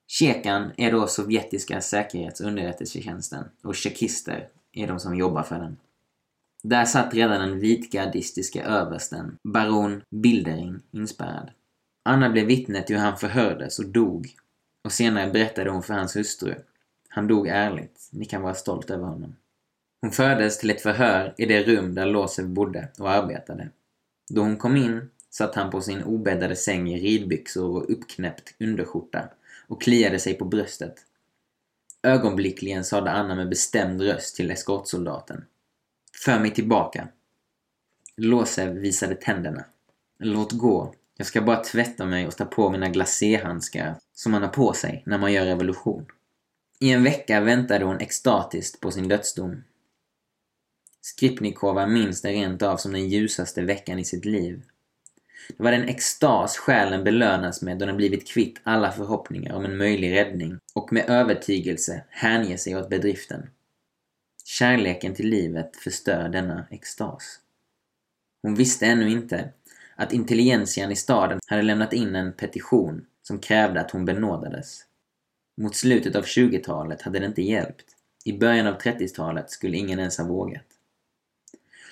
Kekan 0.07 0.73
är 0.77 0.93
då 0.93 1.07
sovjetiska 1.07 1.81
säkerhetsunderrättelsetjänsten 1.81 3.45
och 3.65 3.75
tjeckister 3.75 4.49
är 4.73 4.87
de 4.87 5.01
som 5.01 5.15
jobbar 5.15 5.43
för 5.43 5.59
den. 5.59 5.77
Där 6.63 6.85
satt 6.85 7.15
redan 7.15 7.49
den 7.49 7.61
vitgardistiska 7.61 8.65
översten, 8.65 9.39
baron 9.43 10.03
Bildering, 10.11 10.81
inspärrad. 10.91 11.51
Anna 12.03 12.31
blev 12.31 12.47
vittne 12.47 12.83
till 12.83 12.97
hur 12.97 13.03
han 13.03 13.19
förhördes 13.19 13.79
och 13.79 13.87
dog 13.87 14.29
och 14.85 14.93
senare 14.93 15.31
berättade 15.31 15.71
hon 15.71 15.83
för 15.83 15.95
hans 15.95 16.17
hustru. 16.17 16.55
Han 17.09 17.27
dog 17.27 17.49
ärligt. 17.49 18.09
Ni 18.13 18.25
kan 18.25 18.43
vara 18.43 18.55
stolt 18.55 18.91
över 18.91 19.05
honom. 19.05 19.37
Hon 20.01 20.11
fördes 20.11 20.59
till 20.59 20.71
ett 20.71 20.81
förhör 20.81 21.35
i 21.39 21.47
det 21.47 21.63
rum 21.63 21.95
där 21.95 22.07
Låsev 22.07 22.49
bodde 22.49 22.89
och 22.99 23.11
arbetade. 23.11 23.69
Då 24.31 24.41
hon 24.43 24.57
kom 24.57 24.77
in 24.77 25.11
satt 25.31 25.55
han 25.55 25.71
på 25.71 25.81
sin 25.81 26.03
obäddade 26.03 26.57
säng 26.57 26.91
i 26.91 27.01
ridbyxor 27.01 27.77
och 27.77 27.91
uppknäppt 27.91 28.55
underskjorta 28.61 29.29
och 29.67 29.83
kliade 29.83 30.19
sig 30.19 30.35
på 30.35 30.45
bröstet. 30.45 30.95
Ögonblickligen 32.03 32.85
sade 32.85 33.11
Anna 33.11 33.35
med 33.35 33.49
bestämd 33.49 34.01
röst 34.01 34.37
till 34.37 34.51
eskortsoldaten. 34.51 35.45
För 36.25 36.39
mig 36.39 36.55
tillbaka. 36.55 37.09
Losev 38.17 38.75
visade 38.75 39.15
tänderna. 39.15 39.65
Låt 40.19 40.53
gå. 40.53 40.95
Jag 41.17 41.27
ska 41.27 41.43
bara 41.43 41.65
tvätta 41.65 42.07
mig 42.07 42.27
och 42.27 42.37
ta 42.37 42.45
på 42.45 42.71
mina 42.71 42.89
glaséhandskar 42.89 43.97
som 44.13 44.33
man 44.33 44.43
har 44.43 44.49
på 44.49 44.73
sig 44.73 45.03
när 45.07 45.19
man 45.19 45.33
gör 45.33 45.45
revolution. 45.45 46.07
I 46.81 46.93
en 46.93 47.05
vecka 47.05 47.41
väntade 47.41 47.85
hon 47.85 48.01
extatiskt 48.01 48.81
på 48.81 48.91
sin 48.91 49.09
dödsdom. 49.09 49.65
Skripnikova 51.01 51.87
minns 51.87 52.23
det 52.23 52.33
rent 52.33 52.63
av 52.63 52.77
som 52.77 52.93
den 52.93 53.09
ljusaste 53.09 53.63
veckan 53.63 53.99
i 53.99 54.05
sitt 54.05 54.25
liv. 54.25 54.63
Det 55.57 55.63
var 55.63 55.73
den 55.73 55.89
extas 55.89 56.57
själen 56.57 57.05
belönas 57.05 57.63
med 57.63 57.79
då 57.79 57.87
den 57.87 57.97
blivit 57.97 58.29
kvitt 58.29 58.61
alla 58.63 58.93
förhoppningar 58.93 59.55
om 59.55 59.65
en 59.65 59.77
möjlig 59.77 60.13
räddning 60.13 60.59
och 60.75 60.93
med 60.93 61.11
övertygelse 61.11 62.05
hänger 62.09 62.57
sig 62.57 62.77
åt 62.77 62.91
bedriften. 62.91 63.51
Kärleken 64.51 65.15
till 65.15 65.29
livet 65.29 65.77
förstör 65.77 66.29
denna 66.29 66.67
extas. 66.71 67.41
Hon 68.43 68.55
visste 68.55 68.87
ännu 68.87 69.11
inte 69.11 69.49
att 69.97 70.13
intelligentian 70.13 70.93
i 70.93 70.97
staden 70.97 71.41
hade 71.47 71.63
lämnat 71.63 71.93
in 71.93 72.17
en 72.17 72.33
petition 72.33 73.07
som 73.23 73.39
krävde 73.39 73.81
att 73.81 73.91
hon 73.91 74.05
benådades. 74.05 74.85
Mot 75.57 75.77
slutet 75.77 76.17
av 76.17 76.25
20-talet 76.25 77.03
hade 77.03 77.19
det 77.19 77.27
inte 77.27 77.43
hjälpt. 77.43 77.85
I 78.25 78.39
början 78.39 78.67
av 78.67 78.79
30-talet 78.79 79.51
skulle 79.51 79.77
ingen 79.77 79.99
ens 79.99 80.19
ha 80.19 80.25
vågat. 80.25 80.67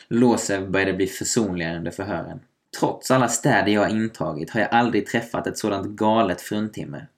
Låsev 0.08 0.70
började 0.70 0.92
bli 0.92 1.06
försonligare 1.06 1.76
under 1.76 1.90
förhören. 1.90 2.40
Trots 2.80 3.10
alla 3.10 3.28
städer 3.28 3.72
jag 3.72 3.90
intagit 3.90 4.50
har 4.50 4.60
jag 4.60 4.72
aldrig 4.72 5.06
träffat 5.06 5.46
ett 5.46 5.58
sådant 5.58 5.86
galet 5.86 6.40
fruntimmer. 6.40 7.08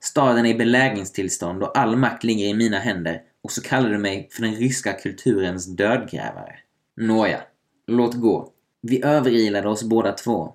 Staden 0.00 0.46
är 0.46 0.50
i 0.50 0.58
belägringstillstånd 0.58 1.62
och 1.62 1.78
all 1.78 1.96
makt 1.96 2.24
ligger 2.24 2.46
i 2.46 2.54
mina 2.54 2.78
händer 2.78 3.22
och 3.42 3.52
så 3.52 3.62
kallar 3.62 3.90
du 3.90 3.98
mig 3.98 4.28
för 4.32 4.42
den 4.42 4.54
ryska 4.54 4.92
kulturens 4.92 5.66
dödgrävare. 5.66 6.56
Nåja, 6.96 7.42
låt 7.86 8.14
gå. 8.14 8.52
Vi 8.82 9.04
överilade 9.04 9.68
oss 9.68 9.82
båda 9.82 10.12
två. 10.12 10.54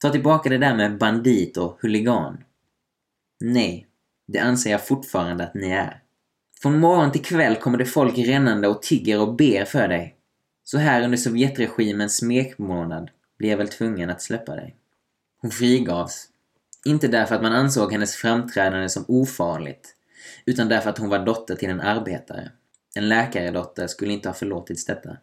Ta 0.00 0.10
tillbaka 0.10 0.48
det 0.48 0.58
där 0.58 0.76
med 0.76 0.98
bandit 0.98 1.56
och 1.56 1.78
huligan. 1.80 2.44
Nej, 3.40 3.86
det 4.26 4.38
anser 4.38 4.70
jag 4.70 4.86
fortfarande 4.86 5.44
att 5.44 5.54
ni 5.54 5.70
är. 5.70 6.00
Från 6.62 6.80
morgon 6.80 7.12
till 7.12 7.24
kväll 7.24 7.56
kommer 7.56 7.78
det 7.78 7.84
folk 7.84 8.18
rännande 8.18 8.68
och 8.68 8.82
tigger 8.82 9.20
och 9.20 9.34
ber 9.34 9.64
för 9.64 9.88
dig. 9.88 10.16
Så 10.64 10.78
här 10.78 11.02
under 11.02 11.18
Sovjetregimens 11.18 12.16
smekmånad 12.16 13.10
blir 13.38 13.50
jag 13.50 13.56
väl 13.56 13.68
tvungen 13.68 14.10
att 14.10 14.22
släppa 14.22 14.56
dig. 14.56 14.76
Hon 15.40 15.50
frigavs. 15.50 16.28
Inte 16.84 17.08
därför 17.08 17.34
att 17.34 17.42
man 17.42 17.52
ansåg 17.52 17.92
hennes 17.92 18.16
framträdande 18.16 18.88
som 18.88 19.04
ofarligt, 19.08 19.93
utan 20.44 20.68
därför 20.68 20.90
att 20.90 20.98
hon 20.98 21.08
var 21.08 21.18
dotter 21.18 21.56
till 21.56 21.70
en 21.70 21.80
arbetare. 21.80 22.50
En 22.96 23.08
läkaredotter 23.08 23.86
skulle 23.86 24.12
inte 24.12 24.28
ha 24.28 24.34
förlåtits 24.34 24.84
detta. 24.84 25.16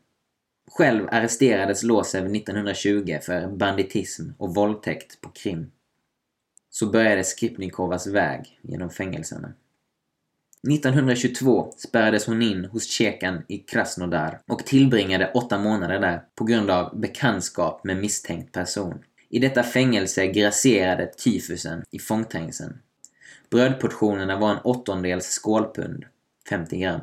Själv 0.68 1.08
arresterades 1.12 1.84
Låsev 1.84 2.36
1920 2.36 3.18
för 3.22 3.48
banditism 3.48 4.30
och 4.38 4.56
våldtäkt 4.56 5.22
på 5.22 5.30
Krim. 5.30 5.72
Så 6.70 6.92
började 6.92 7.24
Skripnikovas 7.24 8.08
väg 8.08 8.60
genom 8.62 8.90
fängelserna. 8.90 9.54
1922 10.70 11.74
spärrades 11.78 12.26
hon 12.26 12.42
in 12.42 12.66
hos 12.66 12.88
Tjekan 12.88 13.44
i 13.48 13.58
Krasnodar 13.58 14.42
och 14.48 14.66
tillbringade 14.66 15.32
åtta 15.32 15.60
månader 15.60 16.00
där 16.00 16.24
på 16.36 16.44
grund 16.44 16.72
av 16.72 17.00
bekantskap 17.00 17.84
med 17.84 17.98
misstänkt 17.98 18.52
person. 18.52 19.04
I 19.30 19.40
detta 19.40 19.64
fängelse 19.64 20.28
grasserade 20.28 21.08
tyfusen 21.08 21.84
i 21.92 22.00
fångträngseln. 22.00 22.78
Brödportionerna 23.52 24.38
var 24.38 24.52
en 24.52 24.62
åttondels 24.64 25.26
skålpund, 25.26 26.06
50 26.50 26.78
gram. 26.78 27.02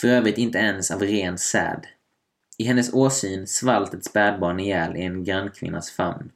För 0.00 0.08
övrigt 0.08 0.38
inte 0.38 0.58
ens 0.58 0.90
av 0.90 1.00
ren 1.00 1.38
säd. 1.38 1.86
I 2.58 2.64
hennes 2.64 2.92
åsyn 2.92 3.46
svalt 3.46 3.94
ett 3.94 4.04
spädbarn 4.04 4.60
ihjäl 4.60 4.96
i 4.96 5.02
en 5.02 5.24
grannkvinnas 5.24 5.90
famn. 5.90 6.30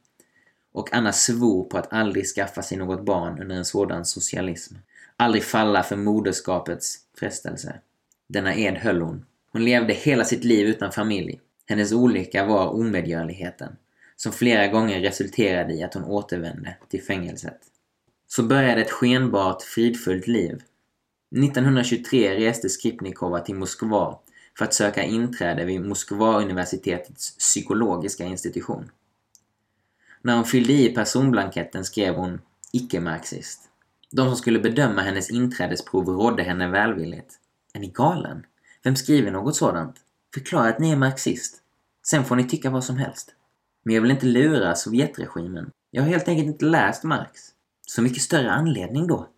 Och 0.71 0.93
Anna 0.93 1.13
svor 1.13 1.63
på 1.63 1.77
att 1.77 1.93
aldrig 1.93 2.25
skaffa 2.25 2.61
sig 2.61 2.77
något 2.77 3.05
barn 3.05 3.41
under 3.41 3.55
en 3.55 3.65
sådan 3.65 4.05
socialism. 4.05 4.75
Aldrig 5.17 5.43
falla 5.43 5.83
för 5.83 5.95
moderskapets 5.95 6.97
frestelse. 7.19 7.79
Denna 8.27 8.55
ed 8.55 8.77
höll 8.77 9.01
hon. 9.01 9.25
Hon 9.51 9.65
levde 9.65 9.93
hela 9.93 10.25
sitt 10.25 10.43
liv 10.43 10.67
utan 10.67 10.91
familj. 10.91 11.39
Hennes 11.65 11.91
olycka 11.91 12.45
var 12.45 12.67
omedgörligheten, 12.67 13.75
som 14.15 14.31
flera 14.31 14.67
gånger 14.67 14.99
resulterade 14.99 15.73
i 15.73 15.83
att 15.83 15.93
hon 15.93 16.03
återvände 16.03 16.77
till 16.89 17.03
fängelset. 17.03 17.68
Så 18.31 18.43
började 18.43 18.81
ett 18.81 18.91
skenbart 18.91 19.61
fridfullt 19.61 20.27
liv. 20.27 20.61
1923 21.35 22.35
reste 22.35 22.69
Skripnikova 22.69 23.39
till 23.39 23.55
Moskva 23.55 24.19
för 24.57 24.65
att 24.65 24.73
söka 24.73 25.03
inträde 25.03 25.65
vid 25.65 25.81
Moskva-universitetets 25.81 27.37
psykologiska 27.37 28.25
institution. 28.25 28.91
När 30.21 30.35
hon 30.35 30.45
fyllde 30.45 30.73
i 30.73 30.89
personblanketten 30.89 31.85
skrev 31.85 32.15
hon 32.15 32.41
”icke-marxist”. 32.73 33.61
De 34.11 34.27
som 34.27 34.35
skulle 34.35 34.59
bedöma 34.59 35.01
hennes 35.01 35.31
inträdesprov 35.31 36.09
rådde 36.09 36.43
henne 36.43 36.67
välvilligt. 36.67 37.33
Är 37.73 37.79
ni 37.79 37.87
galen? 37.87 38.45
Vem 38.83 38.95
skriver 38.95 39.31
något 39.31 39.55
sådant? 39.55 39.95
Förklara 40.33 40.69
att 40.69 40.79
ni 40.79 40.91
är 40.91 40.95
marxist. 40.95 41.61
Sen 42.07 42.25
får 42.25 42.35
ni 42.35 42.43
tycka 42.43 42.69
vad 42.69 42.83
som 42.83 42.97
helst. 42.97 43.35
Men 43.83 43.95
jag 43.95 44.01
vill 44.01 44.11
inte 44.11 44.25
lura 44.25 44.75
Sovjetregimen. 44.75 45.71
Jag 45.91 46.03
har 46.03 46.09
helt 46.09 46.27
enkelt 46.27 46.47
inte 46.47 46.65
läst 46.65 47.03
Marx. 47.03 47.53
Så 47.89 48.01
mycket 48.01 48.21
större 48.21 48.51
anledning 48.51 49.07
då. 49.07 49.29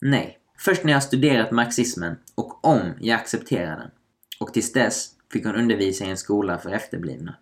Nej. 0.00 0.38
Först 0.58 0.84
när 0.84 0.92
jag 0.92 1.02
studerat 1.02 1.50
marxismen 1.50 2.16
och 2.34 2.64
om 2.64 2.92
jag 3.00 3.20
accepterar 3.20 3.78
den. 3.78 3.90
Och 4.38 4.52
tills 4.52 4.72
dess 4.72 5.10
fick 5.32 5.46
hon 5.46 5.54
undervisa 5.54 6.04
i 6.04 6.10
en 6.10 6.16
skola 6.16 6.58
för 6.58 6.70
efterblivna. 6.70 7.34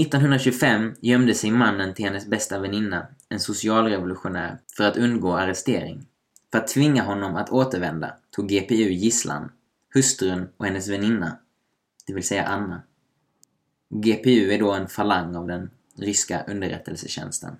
1925 0.00 0.94
gömde 1.00 1.34
sig 1.34 1.50
mannen 1.50 1.94
till 1.94 2.04
hennes 2.04 2.26
bästa 2.26 2.58
väninna, 2.58 3.06
en 3.28 3.40
socialrevolutionär, 3.40 4.58
för 4.76 4.84
att 4.84 4.96
undgå 4.96 5.36
arrestering. 5.36 6.06
För 6.50 6.58
att 6.58 6.68
tvinga 6.68 7.02
honom 7.02 7.36
att 7.36 7.50
återvända 7.50 8.16
tog 8.30 8.48
GPU 8.48 8.74
gisslan, 8.74 9.52
hustrun 9.94 10.48
och 10.56 10.66
hennes 10.66 10.88
väninna, 10.88 11.38
det 12.06 12.14
vill 12.14 12.26
säga 12.26 12.44
Anna. 12.44 12.82
GPU 13.90 14.52
är 14.52 14.58
då 14.58 14.72
en 14.72 14.88
falang 14.88 15.36
av 15.36 15.46
den 15.46 15.70
ryska 15.98 16.44
underrättelsetjänsten. 16.48 17.56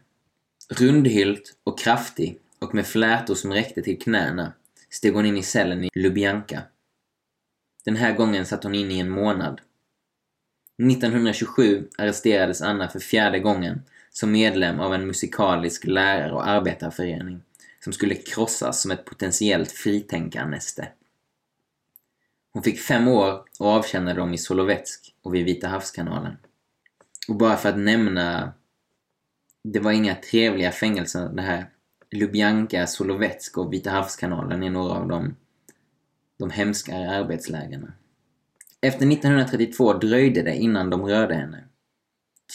Rundhylt 0.68 1.56
och 1.64 1.78
kraftig 1.78 2.41
och 2.62 2.74
med 2.74 2.86
flätor 2.86 3.34
som 3.34 3.52
räckte 3.52 3.82
till 3.82 3.98
knäna 3.98 4.52
steg 4.90 5.14
hon 5.14 5.26
in 5.26 5.36
i 5.36 5.42
cellen 5.42 5.84
i 5.84 5.90
Lubjanka. 5.94 6.62
Den 7.84 7.96
här 7.96 8.12
gången 8.12 8.46
satt 8.46 8.64
hon 8.64 8.74
in 8.74 8.90
i 8.90 8.98
en 8.98 9.10
månad. 9.10 9.60
1927 10.90 11.88
arresterades 11.98 12.62
Anna 12.62 12.88
för 12.88 12.98
fjärde 12.98 13.38
gången 13.38 13.82
som 14.10 14.32
medlem 14.32 14.80
av 14.80 14.94
en 14.94 15.06
musikalisk 15.06 15.86
lärar 15.86 16.30
och 16.30 16.48
arbetarförening 16.48 17.42
som 17.80 17.92
skulle 17.92 18.14
krossas 18.14 18.82
som 18.82 18.90
ett 18.90 19.04
potentiellt 19.04 19.72
fritänkarnäste. 19.72 20.88
Hon 22.52 22.62
fick 22.62 22.80
fem 22.80 23.08
år 23.08 23.44
och 23.58 23.66
avtjänade 23.66 24.20
dem 24.20 24.34
i 24.34 24.38
Solovetsk 24.38 25.14
och 25.22 25.34
vid 25.34 25.44
Vita 25.44 25.68
havskanalen. 25.68 26.36
Och 27.28 27.36
bara 27.36 27.56
för 27.56 27.68
att 27.68 27.78
nämna... 27.78 28.52
Det 29.64 29.80
var 29.80 29.92
inga 29.92 30.14
trevliga 30.14 30.72
fängelser 30.72 31.28
det 31.28 31.42
här. 31.42 31.66
Lubjanka, 32.12 32.86
Solovetsk 32.86 33.58
och 33.58 33.72
Vita 33.72 33.90
havskanalen 33.90 34.62
är 34.62 34.70
några 34.70 34.94
av 34.94 35.08
de, 35.08 35.36
de 36.38 36.50
hemskare 36.50 37.10
arbetslägren. 37.10 37.92
Efter 38.80 39.12
1932 39.12 39.92
dröjde 39.92 40.42
det 40.42 40.56
innan 40.56 40.90
de 40.90 41.06
rörde 41.06 41.34
henne. 41.34 41.64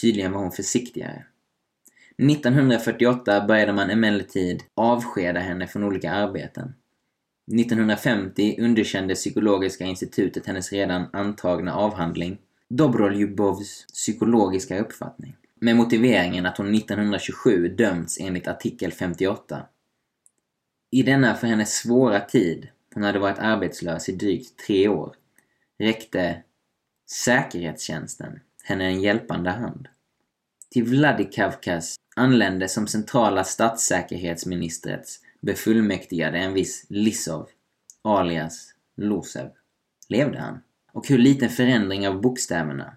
Tydligen 0.00 0.32
var 0.32 0.40
hon 0.40 0.52
försiktigare. 0.52 1.24
1948 2.18 3.44
började 3.46 3.72
man 3.72 3.90
emellertid 3.90 4.62
avskeda 4.74 5.40
henne 5.40 5.66
från 5.66 5.84
olika 5.84 6.10
arbeten. 6.10 6.74
1950 7.52 8.56
underkände 8.60 9.14
Psykologiska 9.14 9.84
institutet 9.84 10.46
hennes 10.46 10.72
redan 10.72 11.06
antagna 11.12 11.74
avhandling 11.74 12.38
Dobroljubovs 12.68 13.86
psykologiska 13.86 14.80
uppfattning 14.80 15.36
med 15.60 15.76
motiveringen 15.76 16.46
att 16.46 16.58
hon 16.58 16.74
1927 16.74 17.68
dömts 17.68 18.20
enligt 18.20 18.48
artikel 18.48 18.92
58. 18.92 19.66
I 20.90 21.02
denna 21.02 21.34
för 21.34 21.46
henne 21.46 21.66
svåra 21.66 22.20
tid, 22.20 22.68
hon 22.94 23.02
hade 23.02 23.18
varit 23.18 23.38
arbetslös 23.38 24.08
i 24.08 24.12
drygt 24.12 24.58
tre 24.66 24.88
år, 24.88 25.14
räckte 25.78 26.42
säkerhetstjänsten 27.10 28.40
henne 28.64 28.84
en 28.84 29.00
hjälpande 29.00 29.50
hand. 29.50 29.88
Till 30.70 30.84
Vladikavkaz 30.84 31.96
anlände 32.16 32.68
som 32.68 32.86
centrala 32.86 33.44
statssäkerhetsministrets 33.44 35.20
befullmäktigade 35.40 36.38
en 36.38 36.54
viss 36.54 36.86
Lissov, 36.88 37.48
alias 38.02 38.74
Losev. 38.96 39.50
Levde 40.08 40.38
han? 40.38 40.62
Och 40.92 41.08
hur 41.08 41.18
liten 41.18 41.48
förändring 41.48 42.08
av 42.08 42.20
bokstäverna. 42.20 42.96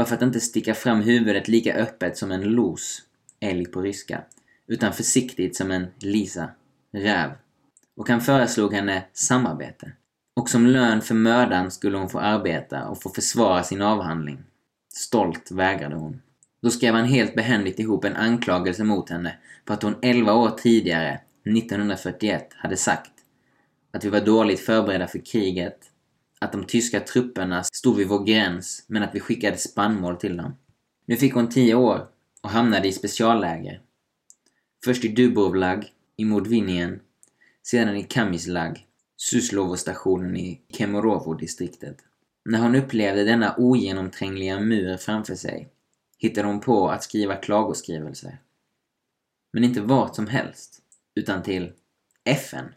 Bara 0.00 0.06
för 0.06 0.16
att 0.16 0.22
inte 0.22 0.40
sticka 0.40 0.74
fram 0.74 1.00
huvudet 1.02 1.48
lika 1.48 1.74
öppet 1.74 2.16
som 2.16 2.30
en 2.30 2.42
los, 2.42 3.02
älg 3.40 3.66
på 3.66 3.82
ryska, 3.82 4.22
utan 4.66 4.92
försiktigt 4.92 5.56
som 5.56 5.70
en 5.70 5.86
lisa, 5.98 6.50
räv. 6.92 7.30
Och 7.96 8.08
han 8.08 8.20
föreslog 8.20 8.74
henne 8.74 9.04
samarbete. 9.12 9.92
Och 10.36 10.50
som 10.50 10.66
lön 10.66 11.00
för 11.00 11.14
mödan 11.14 11.70
skulle 11.70 11.98
hon 11.98 12.08
få 12.08 12.18
arbeta 12.18 12.88
och 12.88 13.02
få 13.02 13.10
försvara 13.10 13.62
sin 13.62 13.82
avhandling. 13.82 14.38
Stolt 14.94 15.50
vägrade 15.50 15.96
hon. 15.96 16.22
Då 16.62 16.70
skrev 16.70 16.94
han 16.94 17.04
helt 17.04 17.34
behändigt 17.34 17.78
ihop 17.78 18.04
en 18.04 18.16
anklagelse 18.16 18.84
mot 18.84 19.10
henne 19.10 19.38
för 19.66 19.74
att 19.74 19.82
hon 19.82 19.96
11 20.02 20.34
år 20.34 20.50
tidigare, 20.50 21.20
1941, 21.44 22.48
hade 22.56 22.76
sagt 22.76 23.12
att 23.92 24.04
vi 24.04 24.08
var 24.08 24.20
dåligt 24.20 24.60
förberedda 24.60 25.06
för 25.06 25.18
kriget, 25.18 25.89
att 26.40 26.52
de 26.52 26.64
tyska 26.64 27.00
trupperna 27.00 27.62
stod 27.64 27.96
vid 27.96 28.08
vår 28.08 28.24
gräns 28.24 28.84
men 28.86 29.02
att 29.02 29.14
vi 29.14 29.20
skickade 29.20 29.56
spannmål 29.56 30.16
till 30.16 30.36
dem. 30.36 30.56
Nu 31.06 31.16
fick 31.16 31.34
hon 31.34 31.48
tio 31.48 31.74
år 31.74 32.08
och 32.40 32.50
hamnade 32.50 32.88
i 32.88 32.92
specialläger. 32.92 33.80
Först 34.84 35.04
i 35.04 35.08
Dubrovlag, 35.08 35.92
i 36.16 36.24
Mordvinien, 36.24 37.00
sedan 37.62 37.96
i 37.96 38.02
Kamislag, 38.02 38.86
Suslovo-stationen 39.16 40.36
i 40.36 40.60
Kemorovo-distriktet. 40.68 41.96
När 42.44 42.58
hon 42.58 42.74
upplevde 42.74 43.24
denna 43.24 43.54
ogenomträngliga 43.56 44.60
mur 44.60 44.96
framför 44.96 45.34
sig 45.34 45.68
hittade 46.18 46.48
hon 46.48 46.60
på 46.60 46.88
att 46.88 47.02
skriva 47.02 47.36
klagoskrivelser. 47.36 48.38
Men 49.52 49.64
inte 49.64 49.80
vart 49.80 50.16
som 50.16 50.26
helst, 50.26 50.82
utan 51.14 51.42
till 51.42 51.72
FN. 52.24 52.74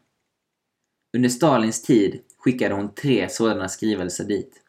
Under 1.13 1.29
Stalins 1.29 1.81
tid 1.81 2.21
skickade 2.43 2.75
hon 2.75 2.93
tre 2.93 3.29
sådana 3.29 3.67
skrivelser 3.67 4.23
dit. 4.23 4.61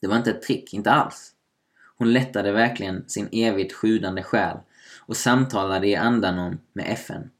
Det 0.00 0.06
var 0.06 0.16
inte 0.16 0.30
ett 0.30 0.42
trick, 0.42 0.74
inte 0.74 0.90
alls. 0.90 1.32
Hon 1.96 2.12
lättade 2.12 2.52
verkligen 2.52 3.08
sin 3.08 3.28
evigt 3.32 3.72
sjudande 3.72 4.22
själ 4.22 4.56
och 4.98 5.16
samtalade 5.16 5.86
i 5.86 5.96
andan 5.96 6.38
om 6.38 6.60
med 6.72 6.92
FN. 6.92 7.30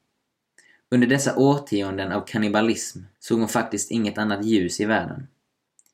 Under 0.91 1.07
dessa 1.07 1.35
årtionden 1.35 2.11
av 2.11 2.25
kannibalism 2.27 2.99
såg 3.19 3.39
hon 3.39 3.47
faktiskt 3.47 3.91
inget 3.91 4.17
annat 4.17 4.45
ljus 4.45 4.79
i 4.79 4.85
världen. 4.85 5.27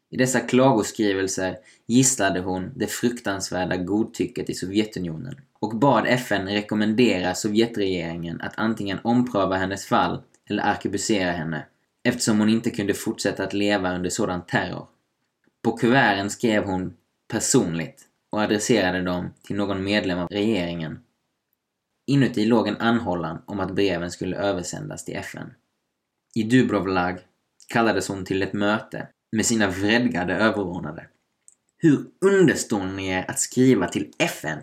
I 0.09 0.17
dessa 0.17 0.39
klagoskrivelser 0.39 1.57
gisslade 1.85 2.39
hon 2.39 2.71
det 2.75 2.87
fruktansvärda 2.87 3.77
godtycket 3.77 4.49
i 4.49 4.53
Sovjetunionen 4.53 5.41
och 5.59 5.75
bad 5.75 6.07
FN 6.07 6.47
rekommendera 6.47 7.35
Sovjetregeringen 7.35 8.41
att 8.41 8.53
antingen 8.57 8.99
ompröva 9.03 9.55
hennes 9.55 9.85
fall 9.85 10.21
eller 10.49 10.63
arkebusera 10.63 11.31
henne 11.31 11.65
eftersom 12.07 12.39
hon 12.39 12.49
inte 12.49 12.69
kunde 12.69 12.93
fortsätta 12.93 13.43
att 13.43 13.53
leva 13.53 13.95
under 13.95 14.09
sådan 14.09 14.45
terror. 14.45 14.87
På 15.63 15.77
kuverten 15.77 16.29
skrev 16.29 16.63
hon 16.63 16.93
personligt 17.27 18.01
och 18.31 18.41
adresserade 18.41 19.01
dem 19.01 19.33
till 19.43 19.55
någon 19.55 19.83
medlem 19.83 20.19
av 20.19 20.27
regeringen. 20.27 20.99
Inuti 22.07 22.45
låg 22.45 22.67
en 22.67 22.77
anhållan 22.77 23.41
om 23.45 23.59
att 23.59 23.75
breven 23.75 24.11
skulle 24.11 24.37
översändas 24.37 25.05
till 25.05 25.15
FN. 25.15 25.53
I 26.35 26.43
Dubrovlag 26.43 27.19
kallades 27.67 28.07
hon 28.07 28.25
till 28.25 28.43
ett 28.43 28.53
möte 28.53 29.07
med 29.31 29.45
sina 29.45 29.67
vredgade 29.67 30.35
överordnade. 30.35 31.07
Hur 31.77 32.05
understår 32.21 32.83
ni 32.83 33.07
er 33.07 33.25
att 33.27 33.39
skriva 33.39 33.87
till 33.87 34.11
FN? 34.19 34.59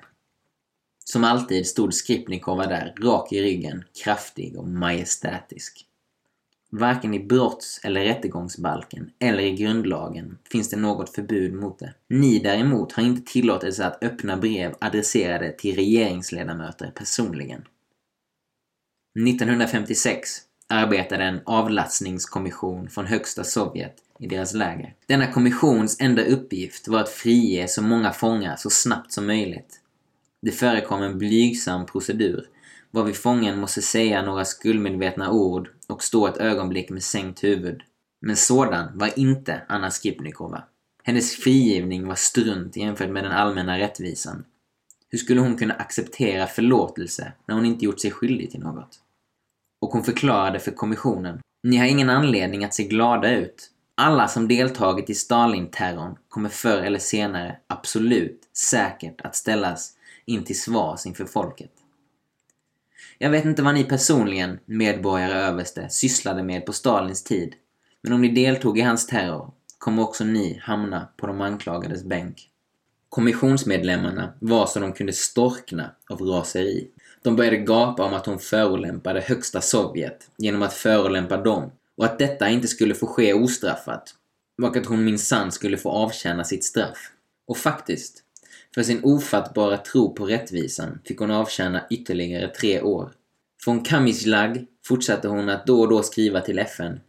Som 1.04 1.24
alltid 1.24 1.66
stod 1.66 1.94
Skripnikova 1.94 2.66
där, 2.66 2.94
rak 3.02 3.32
i 3.32 3.42
ryggen, 3.42 3.84
kraftig 4.04 4.58
och 4.58 4.68
majestätisk. 4.68 5.86
Varken 6.74 7.14
i 7.14 7.18
brotts 7.18 7.80
eller 7.84 8.04
rättegångsbalken 8.04 9.10
eller 9.18 9.42
i 9.42 9.56
grundlagen 9.56 10.38
finns 10.52 10.70
det 10.70 10.76
något 10.76 11.14
förbud 11.14 11.54
mot 11.54 11.78
det. 11.78 11.94
Ni 12.08 12.38
däremot 12.38 12.92
har 12.92 13.02
inte 13.02 13.32
tillåtelse 13.32 13.86
att 13.86 14.04
öppna 14.04 14.36
brev 14.36 14.74
adresserade 14.78 15.52
till 15.52 15.74
regeringsledamöter 15.74 16.92
personligen. 16.94 17.64
1956 19.28 20.28
arbetade 20.68 21.24
en 21.24 21.40
avlastningskommission 21.44 22.88
från 22.88 23.06
högsta 23.06 23.44
Sovjet 23.44 23.96
i 24.18 24.26
deras 24.26 24.54
läger. 24.54 24.94
Denna 25.06 25.32
kommissions 25.32 26.00
enda 26.00 26.24
uppgift 26.24 26.88
var 26.88 27.00
att 27.00 27.08
frige 27.08 27.68
så 27.68 27.82
många 27.82 28.12
fångar 28.12 28.56
så 28.56 28.70
snabbt 28.70 29.12
som 29.12 29.26
möjligt. 29.26 29.80
Det 30.42 30.52
förekom 30.52 31.02
en 31.02 31.18
blygsam 31.18 31.86
procedur 31.86 32.46
varvid 32.92 33.16
fången 33.16 33.58
måste 33.58 33.82
säga 33.82 34.22
några 34.22 34.44
skuldmedvetna 34.44 35.30
ord 35.30 35.68
och 35.92 36.02
stå 36.02 36.26
ett 36.26 36.36
ögonblick 36.36 36.90
med 36.90 37.02
sänkt 37.02 37.44
huvud. 37.44 37.82
Men 38.20 38.36
sådan 38.36 38.98
var 38.98 39.18
inte 39.18 39.62
Anna 39.68 39.90
Skripnikova. 39.90 40.62
Hennes 41.04 41.36
frigivning 41.36 42.06
var 42.06 42.14
strunt 42.14 42.76
jämfört 42.76 43.10
med 43.10 43.24
den 43.24 43.32
allmänna 43.32 43.78
rättvisan. 43.78 44.44
Hur 45.08 45.18
skulle 45.18 45.40
hon 45.40 45.56
kunna 45.56 45.74
acceptera 45.74 46.46
förlåtelse 46.46 47.32
när 47.46 47.54
hon 47.54 47.66
inte 47.66 47.84
gjort 47.84 48.00
sig 48.00 48.10
skyldig 48.10 48.50
till 48.50 48.60
något? 48.60 49.00
Och 49.80 49.90
hon 49.90 50.04
förklarade 50.04 50.58
för 50.58 50.70
kommissionen. 50.70 51.40
Ni 51.62 51.76
har 51.76 51.86
ingen 51.86 52.10
anledning 52.10 52.64
att 52.64 52.74
se 52.74 52.84
glada 52.84 53.34
ut. 53.34 53.70
Alla 53.94 54.28
som 54.28 54.48
deltagit 54.48 55.10
i 55.10 55.14
Stalin-terrorn 55.14 56.16
kommer 56.28 56.48
förr 56.48 56.82
eller 56.82 56.98
senare 56.98 57.56
absolut 57.66 58.40
säkert 58.52 59.20
att 59.20 59.36
ställas 59.36 59.92
in 60.24 60.44
till 60.44 60.60
svars 60.60 61.06
inför 61.06 61.24
folket. 61.24 61.70
Jag 63.22 63.30
vet 63.30 63.44
inte 63.44 63.62
vad 63.62 63.74
ni 63.74 63.84
personligen, 63.84 64.58
medborgare 64.66 65.32
överste, 65.32 65.88
sysslade 65.88 66.42
med 66.42 66.66
på 66.66 66.72
Stalins 66.72 67.24
tid, 67.24 67.54
men 68.00 68.12
om 68.12 68.20
ni 68.22 68.28
deltog 68.28 68.78
i 68.78 68.80
hans 68.80 69.06
terror 69.06 69.50
kommer 69.78 70.02
också 70.02 70.24
ni 70.24 70.60
hamna 70.62 71.08
på 71.16 71.26
de 71.26 71.40
anklagades 71.40 72.04
bänk. 72.04 72.50
Kommissionsmedlemmarna 73.08 74.32
var 74.38 74.66
så 74.66 74.80
de 74.80 74.92
kunde 74.92 75.12
storkna 75.12 75.90
av 76.08 76.20
raseri. 76.20 76.88
De 77.22 77.36
började 77.36 77.56
gapa 77.56 78.04
om 78.04 78.14
att 78.14 78.26
hon 78.26 78.38
förolämpade 78.38 79.20
högsta 79.20 79.60
Sovjet 79.60 80.30
genom 80.38 80.62
att 80.62 80.74
förolämpa 80.74 81.36
dem 81.36 81.70
och 81.96 82.04
att 82.04 82.18
detta 82.18 82.50
inte 82.50 82.68
skulle 82.68 82.94
få 82.94 83.06
ske 83.06 83.34
ostraffat 83.34 84.14
och 84.62 84.76
att 84.76 84.86
hon 84.86 85.04
minsann 85.04 85.52
skulle 85.52 85.76
få 85.76 85.90
avtjäna 85.90 86.44
sitt 86.44 86.64
straff. 86.64 87.10
Och 87.46 87.56
faktiskt, 87.56 88.24
för 88.74 88.82
sin 88.82 89.04
ofattbara 89.04 89.76
tro 89.76 90.14
på 90.14 90.26
rättvisan 90.26 90.98
fick 91.04 91.18
hon 91.18 91.30
avtjäna 91.30 91.84
ytterligare 91.90 92.48
tre 92.48 92.80
år. 92.80 93.12
Från 93.64 93.84
Kamislag 93.84 94.66
fortsatte 94.84 95.28
hon 95.28 95.48
att 95.48 95.66
då 95.66 95.80
och 95.80 95.88
då 95.88 96.02
skriva 96.02 96.40
till 96.40 96.58
FN. 96.58 97.00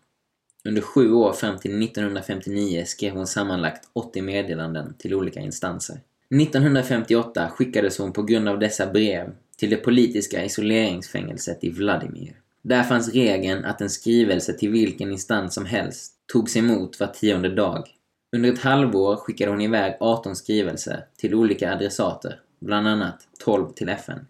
Under 0.65 0.81
sju 0.81 1.11
år 1.11 1.33
fram 1.33 1.59
till 1.59 1.83
1959 1.83 2.83
skrev 2.85 3.13
hon 3.13 3.27
sammanlagt 3.27 3.89
80 3.93 4.21
meddelanden 4.21 4.93
till 4.97 5.13
olika 5.15 5.39
instanser. 5.39 5.99
1958 6.41 7.49
skickades 7.49 7.97
hon 7.97 8.13
på 8.13 8.23
grund 8.23 8.49
av 8.49 8.59
dessa 8.59 8.87
brev 8.87 9.29
till 9.57 9.69
det 9.69 9.77
politiska 9.77 10.45
isoleringsfängelset 10.45 11.63
i 11.63 11.69
Vladimir. 11.69 12.35
Där 12.61 12.83
fanns 12.83 13.13
regeln 13.13 13.65
att 13.65 13.81
en 13.81 13.89
skrivelse 13.89 14.53
till 14.53 14.69
vilken 14.69 15.11
instans 15.11 15.53
som 15.53 15.65
helst 15.65 16.13
togs 16.33 16.57
emot 16.57 16.99
var 16.99 17.07
tionde 17.07 17.49
dag. 17.49 17.87
Under 18.35 18.53
ett 18.53 18.59
halvår 18.59 19.15
skickade 19.15 19.51
hon 19.51 19.61
iväg 19.61 19.97
18 19.99 20.35
skrivelser 20.35 21.05
till 21.17 21.35
olika 21.35 21.73
adressater, 21.73 22.39
bland 22.59 22.87
annat 22.87 23.27
12 23.39 23.73
till 23.73 23.89
FN. 23.89 24.27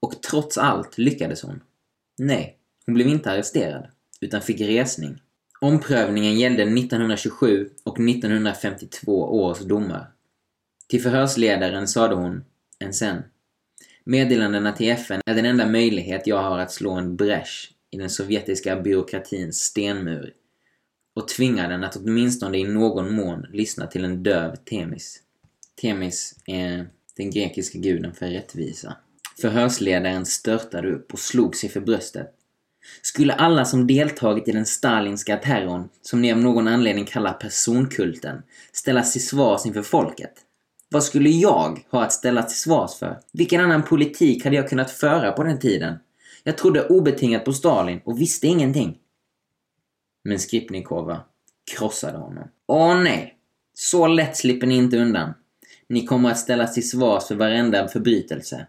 Och 0.00 0.22
trots 0.22 0.58
allt 0.58 0.98
lyckades 0.98 1.42
hon. 1.42 1.60
Nej, 2.18 2.58
hon 2.86 2.94
blev 2.94 3.06
inte 3.06 3.30
arresterad, 3.30 3.86
utan 4.20 4.42
fick 4.42 4.60
resning. 4.60 5.22
Omprövningen 5.60 6.38
gällde 6.38 6.62
1927 6.62 7.70
och 7.84 8.00
1952 8.00 9.42
års 9.42 9.58
domar. 9.58 10.10
Till 10.88 11.02
förhörsledaren 11.02 11.88
sade 11.88 12.14
hon, 12.14 12.44
en 12.78 12.92
sen. 12.92 13.22
Meddelandena 14.04 14.72
till 14.72 14.90
FN 14.90 15.20
är 15.26 15.34
den 15.34 15.46
enda 15.46 15.66
möjlighet 15.66 16.26
jag 16.26 16.42
har 16.42 16.58
att 16.58 16.72
slå 16.72 16.92
en 16.92 17.16
bräsch 17.16 17.72
i 17.90 17.96
den 17.96 18.10
sovjetiska 18.10 18.76
byråkratins 18.76 19.56
stenmur 19.58 20.32
och 21.16 21.28
tvinga 21.28 21.68
den 21.68 21.84
att 21.84 21.96
åtminstone 21.96 22.58
i 22.58 22.64
någon 22.64 23.14
mån 23.14 23.46
lyssna 23.52 23.86
till 23.86 24.04
en 24.04 24.22
döv 24.22 24.56
Temis. 24.56 25.20
Temis 25.80 26.34
är 26.46 26.88
den 27.16 27.30
grekiska 27.30 27.78
guden 27.78 28.14
för 28.14 28.26
rättvisa. 28.26 28.96
Förhörsledaren 29.40 30.26
störtade 30.26 30.92
upp 30.92 31.12
och 31.12 31.18
slog 31.18 31.56
sig 31.56 31.70
för 31.70 31.80
bröstet. 31.80 32.32
Skulle 33.02 33.32
alla 33.32 33.64
som 33.64 33.86
deltagit 33.86 34.48
i 34.48 34.52
den 34.52 34.66
stalinska 34.66 35.36
terrorn, 35.36 35.88
som 36.02 36.20
ni 36.22 36.32
av 36.32 36.38
någon 36.38 36.68
anledning 36.68 37.04
kallar 37.04 37.32
personkulten, 37.32 38.42
ställas 38.72 39.12
till 39.12 39.26
svars 39.26 39.66
inför 39.66 39.82
folket? 39.82 40.32
Vad 40.88 41.04
skulle 41.04 41.30
jag 41.30 41.84
ha 41.90 42.04
att 42.04 42.12
ställas 42.12 42.46
till 42.46 42.60
svars 42.60 42.94
för? 42.98 43.18
Vilken 43.32 43.60
annan 43.60 43.82
politik 43.82 44.44
hade 44.44 44.56
jag 44.56 44.68
kunnat 44.68 44.90
föra 44.90 45.32
på 45.32 45.42
den 45.42 45.58
tiden? 45.58 45.94
Jag 46.44 46.58
trodde 46.58 46.86
obetingat 46.86 47.44
på 47.44 47.52
Stalin 47.52 48.00
och 48.04 48.20
visste 48.20 48.46
ingenting. 48.46 48.98
Men 50.26 50.38
Skripnikova 50.38 51.20
krossade 51.76 52.18
honom. 52.18 52.48
Åh 52.66 53.02
nej! 53.02 53.36
Så 53.74 54.06
lätt 54.06 54.36
slipper 54.36 54.66
ni 54.66 54.76
inte 54.76 54.98
undan. 54.98 55.34
Ni 55.88 56.06
kommer 56.06 56.30
att 56.30 56.38
ställas 56.38 56.74
till 56.74 56.90
svars 56.90 57.28
för 57.28 57.34
varenda 57.34 57.88
förbrytelse. 57.88 58.66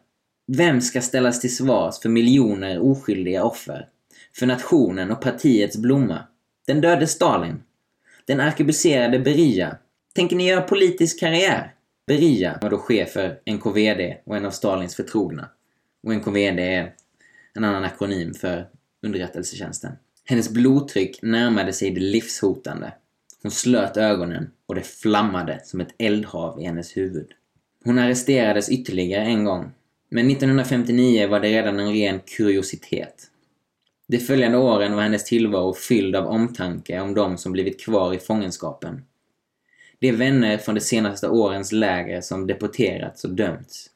Vem 0.48 0.82
ska 0.82 1.02
ställas 1.02 1.42
till 1.42 1.56
svars 1.56 2.00
för 2.00 2.10
miljoner 2.10 2.80
oskyldiga 2.80 3.44
offer? 3.44 3.90
För 4.36 4.46
nationen 4.46 5.12
och 5.12 5.22
partiets 5.22 5.78
blomma? 5.78 6.20
Den 6.68 6.82
döde 6.82 7.08
Stalin? 7.08 7.64
Den 8.26 8.40
arkebuserade 8.40 9.20
Beria? 9.20 9.78
Tänker 10.16 10.36
ni 10.36 10.48
göra 10.48 10.62
politisk 10.62 11.20
karriär? 11.20 11.74
Beria 12.08 12.60
var 12.62 12.70
då 12.70 12.78
chef 12.78 13.12
för 13.12 13.40
NKVD 13.46 14.18
och 14.26 14.38
en 14.38 14.46
av 14.46 14.52
Stalins 14.52 14.96
förtrogna. 14.96 15.50
Och 16.04 16.16
NKVD 16.16 16.60
är 16.60 16.94
en 17.54 17.64
annan 17.64 17.84
akronym 17.84 18.34
för 18.34 18.68
underrättelsetjänsten. 19.02 19.92
Hennes 20.30 20.50
blodtryck 20.50 21.22
närmade 21.22 21.74
sig 21.74 21.92
det 21.92 22.00
livshotande. 22.00 22.94
Hon 23.42 23.52
slöt 23.52 23.98
ögonen 23.98 24.52
och 24.66 24.76
det 24.76 24.88
flammade 24.88 25.62
som 25.64 25.82
ett 25.82 25.96
eldhav 25.98 26.62
i 26.62 26.64
hennes 26.64 26.98
huvud. 26.98 27.28
Hon 27.84 27.98
arresterades 27.98 28.70
ytterligare 28.70 29.24
en 29.24 29.44
gång, 29.44 29.72
men 30.10 30.32
1959 30.32 31.28
var 31.28 31.40
det 31.40 31.48
redan 31.48 31.80
en 31.80 31.94
ren 31.94 32.20
kuriositet. 32.20 33.24
De 34.08 34.18
följande 34.18 34.58
åren 34.58 34.96
var 34.96 35.04
hennes 35.04 35.24
tillvaro 35.24 35.74
fylld 35.74 36.16
av 36.16 36.28
omtanke 36.28 37.00
om 37.00 37.14
de 37.14 37.38
som 37.38 37.52
blivit 37.52 37.86
kvar 37.86 38.14
i 38.14 38.20
fångenskapen. 38.20 39.06
De 40.00 40.12
vänner 40.12 40.58
från 40.58 40.76
de 40.76 40.82
senaste 40.82 41.30
årens 41.30 41.72
läger 41.72 42.22
som 42.22 42.48
deporterats 42.48 43.24
och 43.24 43.32
dömts. 43.32 43.90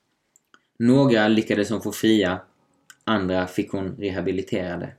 Några 0.79 1.27
lyckades 1.27 1.69
hon 1.69 1.81
få 1.81 1.91
fria, 1.91 2.41
andra 3.03 3.47
fick 3.47 3.71
hon 3.71 3.95
rehabiliterade. 3.99 4.93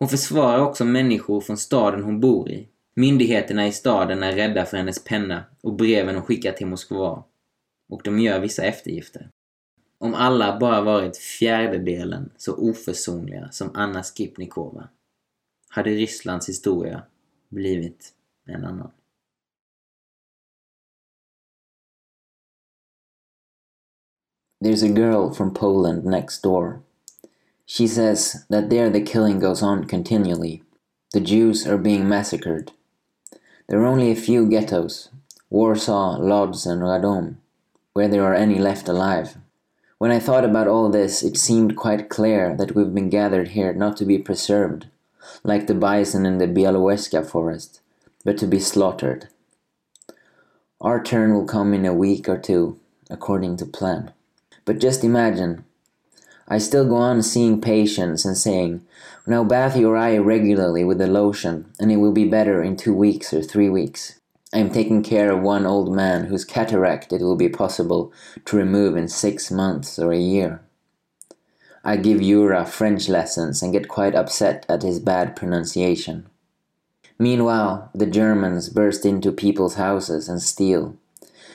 Hon 0.00 0.08
försvarar 0.08 0.60
också 0.60 0.84
människor 0.84 1.40
från 1.40 1.56
staden 1.56 2.02
hon 2.02 2.20
bor 2.20 2.50
i. 2.50 2.68
Myndigheterna 2.94 3.66
i 3.66 3.72
staden 3.72 4.22
är 4.22 4.32
rädda 4.32 4.66
för 4.66 4.76
hennes 4.76 5.04
penna 5.04 5.44
och 5.62 5.74
breven 5.74 6.14
hon 6.14 6.24
skickar 6.24 6.52
till 6.52 6.66
Moskva. 6.66 7.24
Och 7.88 8.00
de 8.04 8.18
gör 8.18 8.40
vissa 8.40 8.64
eftergifter. 8.64 9.30
Om 9.98 10.14
alla 10.14 10.58
bara 10.58 10.80
varit 10.80 11.16
fjärdedelen 11.16 12.32
så 12.36 12.54
oförsonliga 12.54 13.48
som 13.50 13.70
Anna 13.74 14.02
Skripnikova 14.02 14.88
hade 15.68 15.90
Rysslands 15.90 16.48
historia 16.48 17.02
blivit 17.48 18.14
en 18.46 18.64
annan. 18.64 18.90
There's 24.64 24.84
a 24.84 24.98
girl 24.98 25.32
from 25.34 25.54
Poland 25.54 26.04
next 26.04 26.42
door. 26.42 26.82
She 27.72 27.86
says 27.86 28.44
that 28.48 28.68
there 28.68 28.90
the 28.90 29.00
killing 29.00 29.38
goes 29.38 29.62
on 29.62 29.84
continually. 29.84 30.64
The 31.12 31.20
Jews 31.20 31.68
are 31.68 31.78
being 31.78 32.08
massacred. 32.08 32.72
There 33.68 33.80
are 33.80 33.86
only 33.86 34.10
a 34.10 34.16
few 34.16 34.50
ghettos 34.50 35.08
Warsaw, 35.50 36.18
Lodz, 36.18 36.66
and 36.66 36.82
Radom, 36.82 37.36
where 37.92 38.08
there 38.08 38.24
are 38.24 38.34
any 38.34 38.58
left 38.58 38.88
alive. 38.88 39.36
When 39.98 40.10
I 40.10 40.18
thought 40.18 40.44
about 40.44 40.66
all 40.66 40.90
this, 40.90 41.22
it 41.22 41.36
seemed 41.36 41.76
quite 41.76 42.08
clear 42.08 42.56
that 42.56 42.74
we've 42.74 42.92
been 42.92 43.08
gathered 43.08 43.50
here 43.50 43.72
not 43.72 43.96
to 43.98 44.04
be 44.04 44.18
preserved, 44.18 44.88
like 45.44 45.68
the 45.68 45.74
bison 45.74 46.26
in 46.26 46.38
the 46.38 46.48
Białowieska 46.48 47.24
forest, 47.24 47.82
but 48.24 48.36
to 48.38 48.48
be 48.48 48.58
slaughtered. 48.58 49.28
Our 50.80 51.00
turn 51.00 51.34
will 51.34 51.46
come 51.46 51.72
in 51.72 51.86
a 51.86 51.94
week 51.94 52.28
or 52.28 52.36
two, 52.36 52.80
according 53.08 53.58
to 53.58 53.64
plan. 53.64 54.12
But 54.64 54.80
just 54.80 55.04
imagine. 55.04 55.64
I 56.52 56.58
still 56.58 56.84
go 56.84 56.96
on 56.96 57.22
seeing 57.22 57.60
patients 57.60 58.24
and 58.24 58.36
saying, 58.36 58.84
Now 59.24 59.44
bath 59.44 59.76
your 59.76 59.96
eye 59.96 60.18
regularly 60.18 60.82
with 60.82 60.98
the 60.98 61.06
lotion, 61.06 61.72
and 61.78 61.92
it 61.92 61.98
will 61.98 62.10
be 62.10 62.28
better 62.28 62.60
in 62.60 62.76
two 62.76 62.92
weeks 62.92 63.32
or 63.32 63.40
three 63.40 63.68
weeks. 63.68 64.18
I 64.52 64.58
am 64.58 64.70
taking 64.70 65.04
care 65.04 65.30
of 65.30 65.42
one 65.42 65.64
old 65.64 65.94
man 65.94 66.24
whose 66.24 66.44
cataract 66.44 67.12
it 67.12 67.20
will 67.22 67.36
be 67.36 67.48
possible 67.48 68.12
to 68.46 68.56
remove 68.56 68.96
in 68.96 69.06
six 69.06 69.52
months 69.52 69.96
or 69.96 70.12
a 70.12 70.18
year. 70.18 70.60
I 71.84 71.96
give 71.96 72.20
Yura 72.20 72.66
French 72.66 73.08
lessons 73.08 73.62
and 73.62 73.72
get 73.72 73.86
quite 73.86 74.16
upset 74.16 74.66
at 74.68 74.82
his 74.82 74.98
bad 74.98 75.36
pronunciation. 75.36 76.26
Meanwhile, 77.16 77.90
the 77.94 78.06
Germans 78.06 78.70
burst 78.70 79.06
into 79.06 79.30
people's 79.30 79.76
houses 79.76 80.28
and 80.28 80.42
steal. 80.42 80.96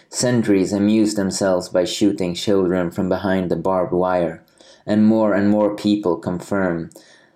Sentries 0.10 0.72
amuse 0.72 1.16
themselves 1.16 1.68
by 1.68 1.84
shooting 1.84 2.34
children 2.34 2.92
from 2.92 3.10
behind 3.10 3.52
the 3.52 3.58
barbed 3.58 3.92
wire, 3.92 4.45
and 4.86 5.06
more 5.06 5.34
and 5.34 5.50
more 5.50 5.76
people 5.76 6.18
confirm 6.18 6.90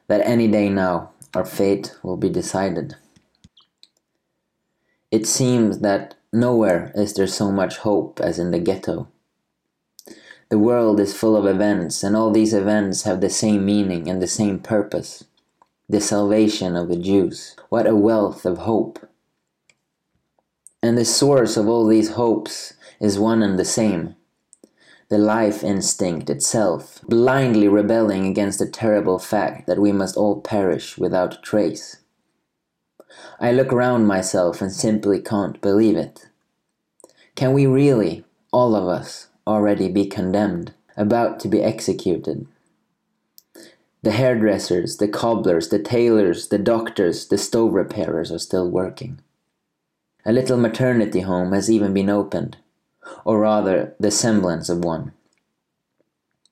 that 0.07 0.25
any 0.25 0.47
day 0.47 0.69
now 0.69 1.11
our 1.33 1.45
fate 1.45 1.95
will 2.03 2.17
be 2.17 2.29
decided. 2.29 2.95
It 5.11 5.25
seems 5.25 5.79
that 5.79 6.15
nowhere 6.31 6.91
is 6.95 7.13
there 7.13 7.27
so 7.27 7.51
much 7.51 7.77
hope 7.77 8.19
as 8.19 8.39
in 8.39 8.51
the 8.51 8.59
ghetto. 8.59 9.07
The 10.49 10.59
world 10.59 10.99
is 10.99 11.15
full 11.15 11.35
of 11.35 11.45
events, 11.45 12.03
and 12.03 12.15
all 12.15 12.31
these 12.31 12.53
events 12.53 13.03
have 13.03 13.21
the 13.21 13.29
same 13.29 13.65
meaning 13.65 14.09
and 14.09 14.21
the 14.21 14.27
same 14.27 14.59
purpose 14.59 15.23
the 15.89 15.99
salvation 15.99 16.75
of 16.75 16.87
the 16.87 16.95
Jews. 16.95 17.55
What 17.69 17.87
a 17.87 17.95
wealth 17.95 18.45
of 18.45 18.59
hope! 18.59 19.09
And 20.83 20.95
the 20.95 21.03
source 21.03 21.57
of 21.57 21.67
all 21.67 21.87
these 21.87 22.11
hopes 22.11 22.73
is 23.01 23.17
one 23.17 23.41
and 23.41 23.57
the 23.57 23.65
same 23.65 24.15
the 25.09 25.17
life 25.17 25.63
instinct 25.63 26.29
itself, 26.29 27.01
blindly 27.07 27.67
rebelling 27.67 28.27
against 28.27 28.59
the 28.59 28.69
terrible 28.69 29.17
fact 29.17 29.65
that 29.65 29.79
we 29.79 29.91
must 29.91 30.15
all 30.15 30.39
perish 30.39 30.97
without 30.97 31.41
trace. 31.41 31.97
I 33.39 33.51
look 33.51 33.73
around 33.73 34.05
myself 34.05 34.61
and 34.61 34.71
simply 34.71 35.19
can't 35.19 35.59
believe 35.61 35.97
it. 35.97 36.29
Can 37.35 37.53
we 37.53 37.65
really, 37.65 38.23
all 38.51 38.75
of 38.75 38.87
us, 38.87 39.27
already 39.47 39.89
be 39.89 40.05
condemned, 40.05 40.73
about 40.95 41.39
to 41.39 41.47
be 41.47 41.63
executed? 41.63 42.47
The 44.03 44.11
hairdressers, 44.11 44.97
the 44.97 45.07
cobblers, 45.07 45.69
the 45.69 45.79
tailors, 45.79 46.49
the 46.49 46.59
doctors, 46.59 47.27
the 47.27 47.37
stove 47.37 47.73
repairers 47.73 48.31
are 48.31 48.39
still 48.39 48.69
working. 48.69 49.19
A 50.25 50.31
little 50.31 50.57
maternity 50.57 51.21
home 51.21 51.51
has 51.53 51.69
even 51.69 51.93
been 51.93 52.09
opened, 52.09 52.57
or 53.25 53.39
rather, 53.39 53.95
the 53.99 54.11
semblance 54.11 54.69
of 54.69 54.83
one. 54.83 55.13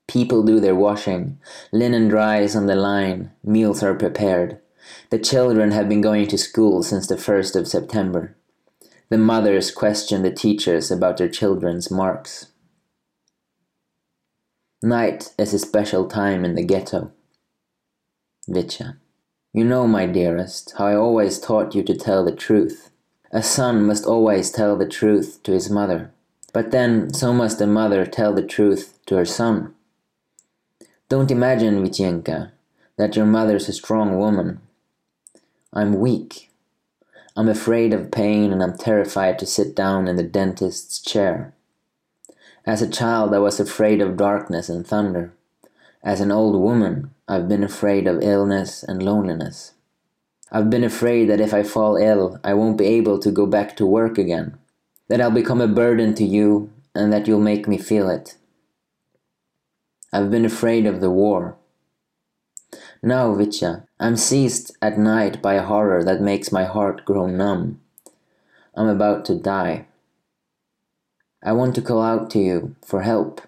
People 0.08 0.44
do 0.44 0.60
their 0.60 0.76
washing, 0.76 1.38
linen 1.72 2.08
dries 2.08 2.56
on 2.56 2.68
the 2.68 2.76
line, 2.76 3.32
meals 3.44 3.84
are 3.84 3.94
prepared. 3.94 4.60
The 5.10 5.20
children 5.20 5.72
have 5.72 5.90
been 5.90 6.02
going 6.02 6.28
to 6.28 6.38
school 6.38 6.82
since 6.82 7.08
the 7.08 7.16
1st 7.16 7.56
of 7.56 7.68
September. 7.68 8.36
The 9.10 9.18
mothers 9.18 9.72
question 9.72 10.22
the 10.24 10.32
teachers 10.32 10.92
about 10.92 11.18
their 11.18 11.30
children's 11.30 11.92
marks. 11.92 12.48
Night 14.82 15.34
is 15.38 15.54
a 15.54 15.60
special 15.60 16.08
time 16.08 16.46
in 16.46 16.56
the 16.56 16.64
ghetto. 16.64 17.12
Vitya. 18.48 18.98
You 19.54 19.64
know, 19.64 19.88
my 19.88 20.06
dearest, 20.06 20.74
how 20.78 20.88
I 20.88 20.96
always 20.96 21.40
taught 21.40 21.74
you 21.74 21.84
to 21.84 21.96
tell 21.96 22.24
the 22.24 22.36
truth. 22.36 22.92
A 23.32 23.42
son 23.42 23.86
must 23.86 24.06
always 24.06 24.52
tell 24.52 24.78
the 24.78 24.88
truth 24.88 25.42
to 25.44 25.52
his 25.52 25.70
mother. 25.70 26.14
But 26.58 26.72
then, 26.72 27.14
so 27.14 27.34
must 27.34 27.62
a 27.62 27.68
mother 27.68 28.04
tell 28.04 28.34
the 28.34 28.42
truth 28.42 28.98
to 29.06 29.16
her 29.18 29.26
son. 29.26 29.76
Don't 31.08 31.30
imagine, 31.30 31.84
Vityenka, 31.84 32.50
that 32.96 33.16
your 33.16 33.28
mother's 33.28 33.70
a 33.70 33.74
strong 33.74 34.18
woman. 34.18 34.62
I'm 35.72 36.00
weak. 36.00 36.50
I'm 37.36 37.48
afraid 37.48 37.94
of 37.94 38.10
pain 38.10 38.52
and 38.52 38.64
I'm 38.64 38.76
terrified 38.76 39.38
to 39.38 39.46
sit 39.46 39.76
down 39.76 40.08
in 40.08 40.16
the 40.16 40.24
dentist's 40.24 41.00
chair. 41.00 41.54
As 42.66 42.82
a 42.82 42.90
child, 42.90 43.36
I 43.36 43.38
was 43.38 43.60
afraid 43.60 44.02
of 44.02 44.18
darkness 44.18 44.68
and 44.68 44.84
thunder. 44.84 45.34
As 46.04 46.22
an 46.22 46.32
old 46.32 46.60
woman, 46.60 47.12
I've 47.28 47.48
been 47.48 47.64
afraid 47.64 48.08
of 48.08 48.24
illness 48.24 48.82
and 48.82 49.04
loneliness. 49.04 49.74
I've 50.52 50.72
been 50.72 50.84
afraid 50.84 51.30
that 51.30 51.40
if 51.40 51.54
I 51.54 51.62
fall 51.62 51.98
ill, 51.98 52.40
I 52.44 52.56
won't 52.56 52.80
be 52.80 52.88
able 52.88 53.20
to 53.20 53.30
go 53.30 53.46
back 53.46 53.78
to 53.78 53.86
work 53.86 54.18
again. 54.18 54.58
That 55.10 55.22
I'll 55.22 55.32
become 55.32 55.62
a 55.62 55.68
burden 55.68 56.14
to 56.16 56.24
you 56.24 56.72
and 56.94 57.14
that 57.14 57.28
you'll 57.28 57.40
make 57.40 57.68
me 57.68 57.78
feel 57.78 58.10
it. 58.10 58.36
I've 60.12 60.32
been 60.32 60.46
afraid 60.46 60.86
of 60.86 61.02
the 61.02 61.12
war. 61.12 61.58
Now, 63.04 63.34
Vitya, 63.34 63.86
I'm 64.00 64.18
seized 64.18 64.76
at 64.82 64.98
night 64.98 65.42
by 65.42 65.54
a 65.54 65.64
horror 65.64 66.04
that 66.04 66.22
makes 66.22 66.52
my 66.52 66.66
heart 66.66 67.06
grow 67.06 67.28
numb. 67.28 67.80
I'm 68.76 68.88
about 68.88 69.26
to 69.26 69.36
die. 69.36 69.86
I 71.44 71.52
want 71.52 71.76
to 71.76 71.82
call 71.82 72.02
out 72.02 72.30
to 72.32 72.40
you 72.40 72.76
for 72.84 73.02
help. 73.02 73.42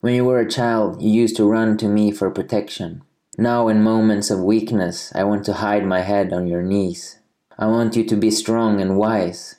When 0.00 0.14
you 0.14 0.24
were 0.24 0.40
a 0.40 0.50
child, 0.50 1.02
you 1.02 1.10
used 1.10 1.36
to 1.36 1.48
run 1.48 1.76
to 1.78 1.88
me 1.88 2.10
for 2.10 2.30
protection. 2.30 3.02
Now, 3.36 3.68
in 3.68 3.82
moments 3.82 4.30
of 4.30 4.40
weakness, 4.40 5.12
I 5.14 5.24
want 5.24 5.44
to 5.44 5.54
hide 5.54 5.84
my 5.84 6.00
head 6.00 6.32
on 6.32 6.46
your 6.48 6.62
knees. 6.62 7.18
I 7.58 7.66
want 7.66 7.96
you 7.96 8.04
to 8.04 8.16
be 8.16 8.30
strong 8.30 8.80
and 8.80 8.96
wise. 8.96 9.56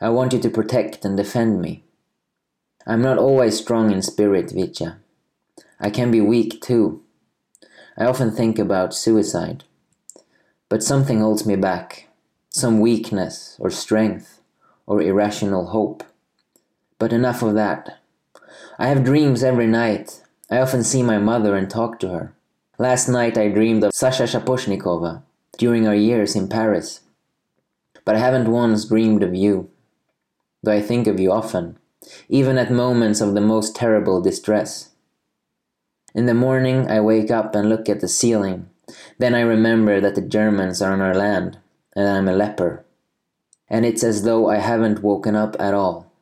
I 0.00 0.08
want 0.10 0.32
you 0.32 0.38
to 0.40 0.50
protect 0.50 1.04
and 1.04 1.16
defend 1.16 1.60
me. 1.60 1.84
I'm 2.86 3.02
not 3.02 3.18
always 3.18 3.58
strong 3.58 3.90
in 3.90 4.02
spirit, 4.02 4.50
Vitya. 4.50 4.98
I 5.80 5.90
can 5.90 6.10
be 6.10 6.20
weak 6.20 6.60
too. 6.60 7.02
I 7.96 8.04
often 8.04 8.30
think 8.30 8.58
about 8.58 8.94
suicide. 8.94 9.64
But 10.68 10.82
something 10.82 11.20
holds 11.20 11.46
me 11.46 11.56
back. 11.56 12.08
Some 12.50 12.80
weakness 12.80 13.56
or 13.58 13.70
strength 13.70 14.40
or 14.86 15.00
irrational 15.00 15.66
hope. 15.66 16.04
But 16.98 17.12
enough 17.12 17.42
of 17.42 17.54
that. 17.54 17.98
I 18.78 18.88
have 18.88 19.04
dreams 19.04 19.42
every 19.42 19.66
night. 19.66 20.22
I 20.50 20.58
often 20.58 20.84
see 20.84 21.02
my 21.02 21.18
mother 21.18 21.56
and 21.56 21.70
talk 21.70 21.98
to 22.00 22.08
her. 22.08 22.34
Last 22.78 23.08
night 23.08 23.38
I 23.38 23.48
dreamed 23.48 23.84
of 23.84 23.94
Sasha 23.94 24.24
Shaposhnikova 24.24 25.22
during 25.58 25.86
our 25.86 25.94
years 25.94 26.34
in 26.34 26.48
Paris. 26.48 27.00
But 28.04 28.16
I 28.16 28.18
haven't 28.18 28.50
once 28.50 28.84
dreamed 28.86 29.22
of 29.22 29.34
you. 29.34 29.70
Though 30.64 30.72
I 30.72 30.80
think 30.80 31.06
of 31.06 31.20
you 31.20 31.30
often 31.30 31.78
even 32.28 32.58
at 32.58 32.70
moments 32.70 33.20
of 33.20 33.34
the 33.34 33.40
most 33.40 33.74
terrible 33.74 34.20
distress. 34.20 34.90
In 36.14 36.26
the 36.26 36.34
morning, 36.34 36.90
I 36.90 37.00
wake 37.00 37.30
up 37.30 37.54
and 37.54 37.68
look 37.68 37.88
at 37.88 38.00
the 38.00 38.08
ceiling. 38.08 38.68
Then 39.18 39.34
I 39.34 39.40
remember 39.40 40.00
that 40.00 40.14
the 40.14 40.22
Germans 40.22 40.82
are 40.82 40.92
on 40.92 41.00
our 41.00 41.14
land, 41.14 41.58
and 41.96 42.08
I'm 42.08 42.28
a 42.28 42.36
leper. 42.36 42.84
And 43.68 43.84
it's 43.84 44.04
as 44.04 44.22
though 44.22 44.48
I 44.48 44.56
haven't 44.56 45.02
woken 45.02 45.34
up 45.34 45.56
at 45.58 45.74
all, 45.74 46.12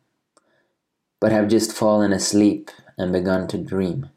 but 1.20 1.32
have 1.32 1.48
just 1.48 1.72
fallen 1.72 2.12
asleep 2.12 2.70
and 2.96 3.12
begun 3.12 3.48
to 3.48 3.58
dream. 3.58 4.08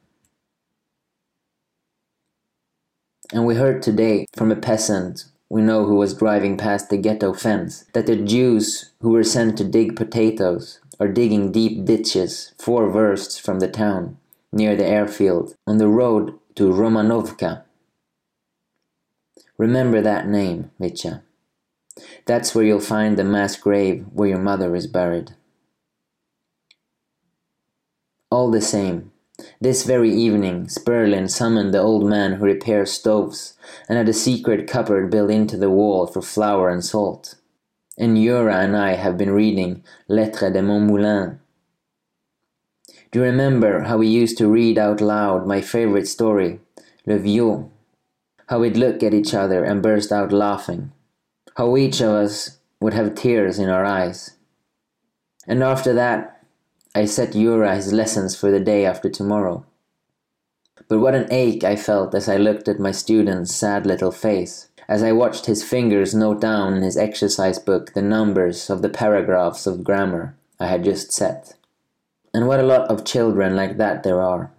And 3.34 3.46
we 3.46 3.56
heard 3.56 3.82
today 3.82 4.28
from 4.36 4.52
a 4.52 4.56
peasant 4.56 5.26
we 5.50 5.62
know 5.62 5.86
who 5.86 5.96
was 5.96 6.14
driving 6.14 6.58
past 6.58 6.90
the 6.90 6.98
ghetto 6.98 7.34
fence 7.34 7.86
that 7.94 8.08
the 8.08 8.16
Jews 8.16 8.92
who 9.02 9.12
were 9.12 9.24
sent 9.24 9.58
to 9.58 9.64
dig 9.64 9.96
potatoes 9.96 10.80
are 11.00 11.08
digging 11.08 11.52
deep 11.52 11.86
ditches 11.86 12.54
four 12.58 12.90
versts 12.90 13.38
from 13.38 13.60
the 13.60 13.68
town, 13.68 14.18
near 14.52 14.76
the 14.76 14.86
airfield, 14.86 15.56
on 15.68 15.78
the 15.78 15.88
road 15.88 16.38
to 16.56 16.72
Romanovka. 16.72 17.64
Remember 19.58 20.02
that 20.02 20.28
name, 20.28 20.72
Mitya. 20.80 21.24
That's 22.26 22.54
where 22.54 22.66
you'll 22.66 22.80
find 22.80 23.18
the 23.18 23.24
mass 23.24 23.56
grave 23.56 24.06
where 24.12 24.30
your 24.30 24.40
mother 24.40 24.76
is 24.76 24.88
buried. 24.88 25.32
All 28.30 28.52
the 28.52 28.62
same, 28.62 29.12
this 29.60 29.84
very 29.84 30.12
evening, 30.12 30.68
Sperlin 30.68 31.30
summoned 31.30 31.74
the 31.74 31.82
old 31.82 32.08
man 32.08 32.34
who 32.34 32.46
repairs 32.46 32.92
stoves 32.92 33.58
and 33.90 33.98
had 33.98 34.10
a 34.10 34.14
secret 34.14 34.68
cupboard 34.68 35.12
built 35.12 35.32
into 35.32 35.58
the 35.58 35.70
wall 35.70 36.08
for 36.08 36.22
flour 36.22 36.70
and 36.70 36.84
salt 36.84 37.36
and 37.98 38.22
Yura 38.22 38.58
and 38.58 38.76
I 38.76 38.96
have 38.96 39.18
been 39.18 39.32
reading 39.32 39.84
Lettres 40.08 40.54
de 40.54 40.62
mon 40.62 40.88
moulin. 40.88 41.40
Do 43.12 43.20
you 43.20 43.26
remember 43.26 43.82
how 43.82 43.98
we 43.98 44.08
used 44.08 44.38
to 44.40 44.52
read 44.52 44.78
out 44.78 45.00
loud 45.00 45.48
my 45.48 45.62
favorite 45.62 46.08
story, 46.08 46.60
Le 47.06 47.18
Vieux? 47.18 47.72
How 48.48 48.60
we'd 48.60 48.78
look 48.78 49.02
at 49.02 49.14
each 49.14 49.34
other 49.34 49.64
and 49.64 49.82
burst 49.82 50.12
out 50.12 50.32
laughing. 50.34 50.92
How 51.56 51.78
each 51.78 52.02
of 52.02 52.10
us 52.10 52.60
would 52.82 52.94
have 52.94 53.16
tears 53.16 53.58
in 53.58 53.70
our 53.70 53.86
eyes. 53.86 54.36
And 55.48 55.64
after 55.64 55.94
that, 55.94 56.35
I 56.96 57.06
set 57.06 57.36
Yura 57.36 57.76
his 57.76 57.94
lessons 57.94 58.36
for 58.36 58.50
the 58.50 58.60
day 58.60 58.86
after 58.86 59.10
tomorrow. 59.10 59.66
But 60.88 61.00
what 61.00 61.14
an 61.14 61.28
ache 61.30 61.64
I 61.64 61.76
felt 61.76 62.16
as 62.16 62.28
I 62.28 62.38
looked 62.38 62.68
at 62.68 62.80
my 62.80 62.92
student's 62.92 63.54
sad 63.54 63.86
little 63.86 64.12
face 64.12 64.70
as 64.88 65.04
I 65.04 65.12
watched 65.12 65.46
his 65.46 65.64
fingers 65.64 66.14
note 66.14 66.40
down 66.40 66.76
in 66.76 66.84
his 66.84 66.98
exercise 66.98 67.60
book 67.60 67.94
the 67.94 68.02
numbers 68.02 68.70
of 68.70 68.82
the 68.82 68.90
paragraphs 68.90 69.66
of 69.66 69.84
grammar 69.84 70.36
I 70.60 70.68
had 70.68 70.84
just 70.84 71.12
set. 71.12 71.56
And 72.34 72.48
what 72.48 72.60
a 72.60 72.64
lot 72.64 72.90
of 72.90 73.06
children 73.06 73.56
like 73.56 73.78
that 73.78 74.04
there 74.04 74.22
are. 74.22 74.52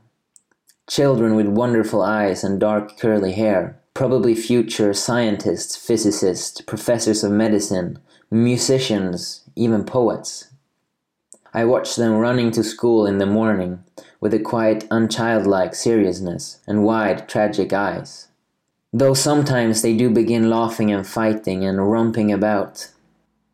Children 0.89 1.35
with 1.37 1.47
wonderful 1.47 2.03
eyes 2.03 2.45
and 2.45 2.61
dark 2.61 2.99
curly 2.99 3.33
hair, 3.33 3.79
probably 3.95 4.35
future 4.35 4.93
scientists, 4.93 5.77
physicists, 5.77 6.61
professors 6.61 7.25
of 7.25 7.33
medicine, 7.33 7.99
musicians, 8.31 9.43
even 9.57 9.85
poets. 9.85 10.49
I 11.57 11.65
watch 11.65 11.97
them 11.97 12.19
running 12.19 12.51
to 12.51 12.63
school 12.63 13.07
in 13.07 13.17
the 13.17 13.25
morning 13.25 13.83
with 14.21 14.35
a 14.35 14.39
quite 14.39 14.87
unchildlike 14.91 15.75
seriousness 15.75 16.61
and 16.67 16.85
wide, 16.85 17.31
tragic 17.31 17.73
eyes. 17.73 18.29
Though 18.93 19.15
sometimes 19.15 19.81
they 19.81 19.97
do 19.97 20.11
begin 20.11 20.51
laughing 20.51 20.93
and 20.93 21.07
fighting 21.07 21.65
and 21.65 21.91
romping 21.91 22.31
about. 22.31 22.91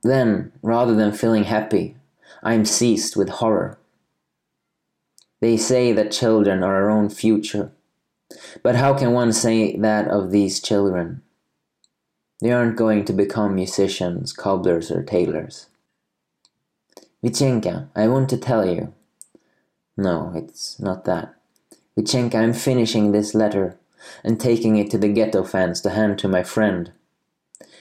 Then, 0.03 0.51
rather 0.63 0.97
than 0.97 1.13
feeling 1.13 1.45
happy, 1.45 1.95
I 2.43 2.55
am 2.55 2.65
seized 2.65 3.15
with 3.15 3.29
horror. 3.29 3.79
They 5.41 5.57
say 5.57 5.93
that 5.93 6.11
children 6.11 6.65
are 6.65 6.75
our 6.75 6.91
own 6.91 7.09
future. 7.09 7.71
But 8.65 8.75
how 8.75 8.99
can 8.99 9.13
one 9.13 9.33
say 9.33 9.77
that 9.77 10.09
of 10.09 10.33
these 10.33 10.59
children? 10.61 11.23
They 12.41 12.51
aren't 12.51 12.75
going 12.75 13.05
to 13.05 13.13
become 13.13 13.55
musicians, 13.55 14.33
cobblers, 14.33 14.91
or 14.91 15.05
tailors. 15.05 15.69
Vichenka, 17.25 17.89
I 17.95 18.09
want 18.09 18.29
to 18.31 18.37
tell 18.37 18.67
you. 18.67 18.93
No, 19.97 20.33
it's 20.35 20.81
not 20.81 21.05
that. 21.05 21.35
Vichenka, 21.97 22.35
I'm 22.35 22.53
finishing 22.53 23.13
this 23.13 23.35
letter 23.35 23.79
and 24.25 24.41
taking 24.41 24.77
it 24.77 24.91
to 24.91 24.99
the 24.99 25.09
ghetto 25.09 25.45
fence 25.45 25.81
to 25.83 25.91
hand 25.91 26.19
to 26.19 26.29
my 26.29 26.43
friend. 26.43 26.93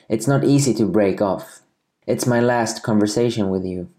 It's 0.10 0.28
not 0.28 0.44
easy 0.44 0.74
to 0.76 0.86
break 0.86 1.22
off. 1.22 1.62
It's 2.06 2.28
my 2.28 2.40
last 2.40 2.84
conversation 2.84 3.50
with 3.50 3.66
you. 3.66 3.90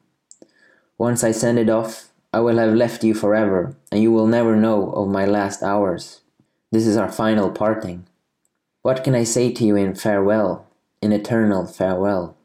Once 0.98 1.24
I 1.24 1.32
send 1.32 1.58
it 1.58 1.70
off, 1.70 2.10
I 2.32 2.40
will 2.40 2.58
have 2.58 2.74
left 2.74 3.02
you 3.02 3.14
forever, 3.14 3.74
and 3.90 4.02
you 4.02 4.12
will 4.12 4.26
never 4.26 4.56
know 4.56 4.90
of 4.92 5.08
my 5.08 5.26
last 5.26 5.62
hours. 5.62 6.20
This 6.70 6.86
is 6.86 6.96
our 6.96 7.10
final 7.10 7.50
parting. 7.50 8.06
What 8.82 9.04
can 9.04 9.14
I 9.14 9.24
say 9.24 9.52
to 9.52 9.64
you 9.64 9.76
in 9.76 9.94
farewell? 9.94 10.66
in 11.02 11.12
eternal 11.12 11.66
farewell. 11.66 12.36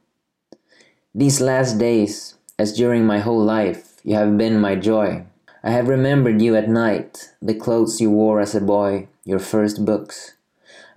These 1.14 1.40
last 1.40 1.78
days, 1.78 2.36
as 2.60 2.74
during 2.74 3.06
my 3.06 3.20
whole 3.20 3.43
life, 3.43 4.02
you 4.04 4.15
have 4.15 4.38
been 4.38 4.60
my 4.60 4.76
joy. 4.76 5.24
I 5.63 5.72
have 5.72 5.88
remembered 5.88 6.41
you 6.41 6.56
at 6.56 6.70
night, 6.70 7.32
the 7.41 7.54
clothes 7.54 8.02
you 8.02 8.10
wore 8.10 8.39
as 8.39 8.56
a 8.56 8.62
boy, 8.62 9.08
your 9.24 9.39
first 9.39 9.86
books. 9.86 10.34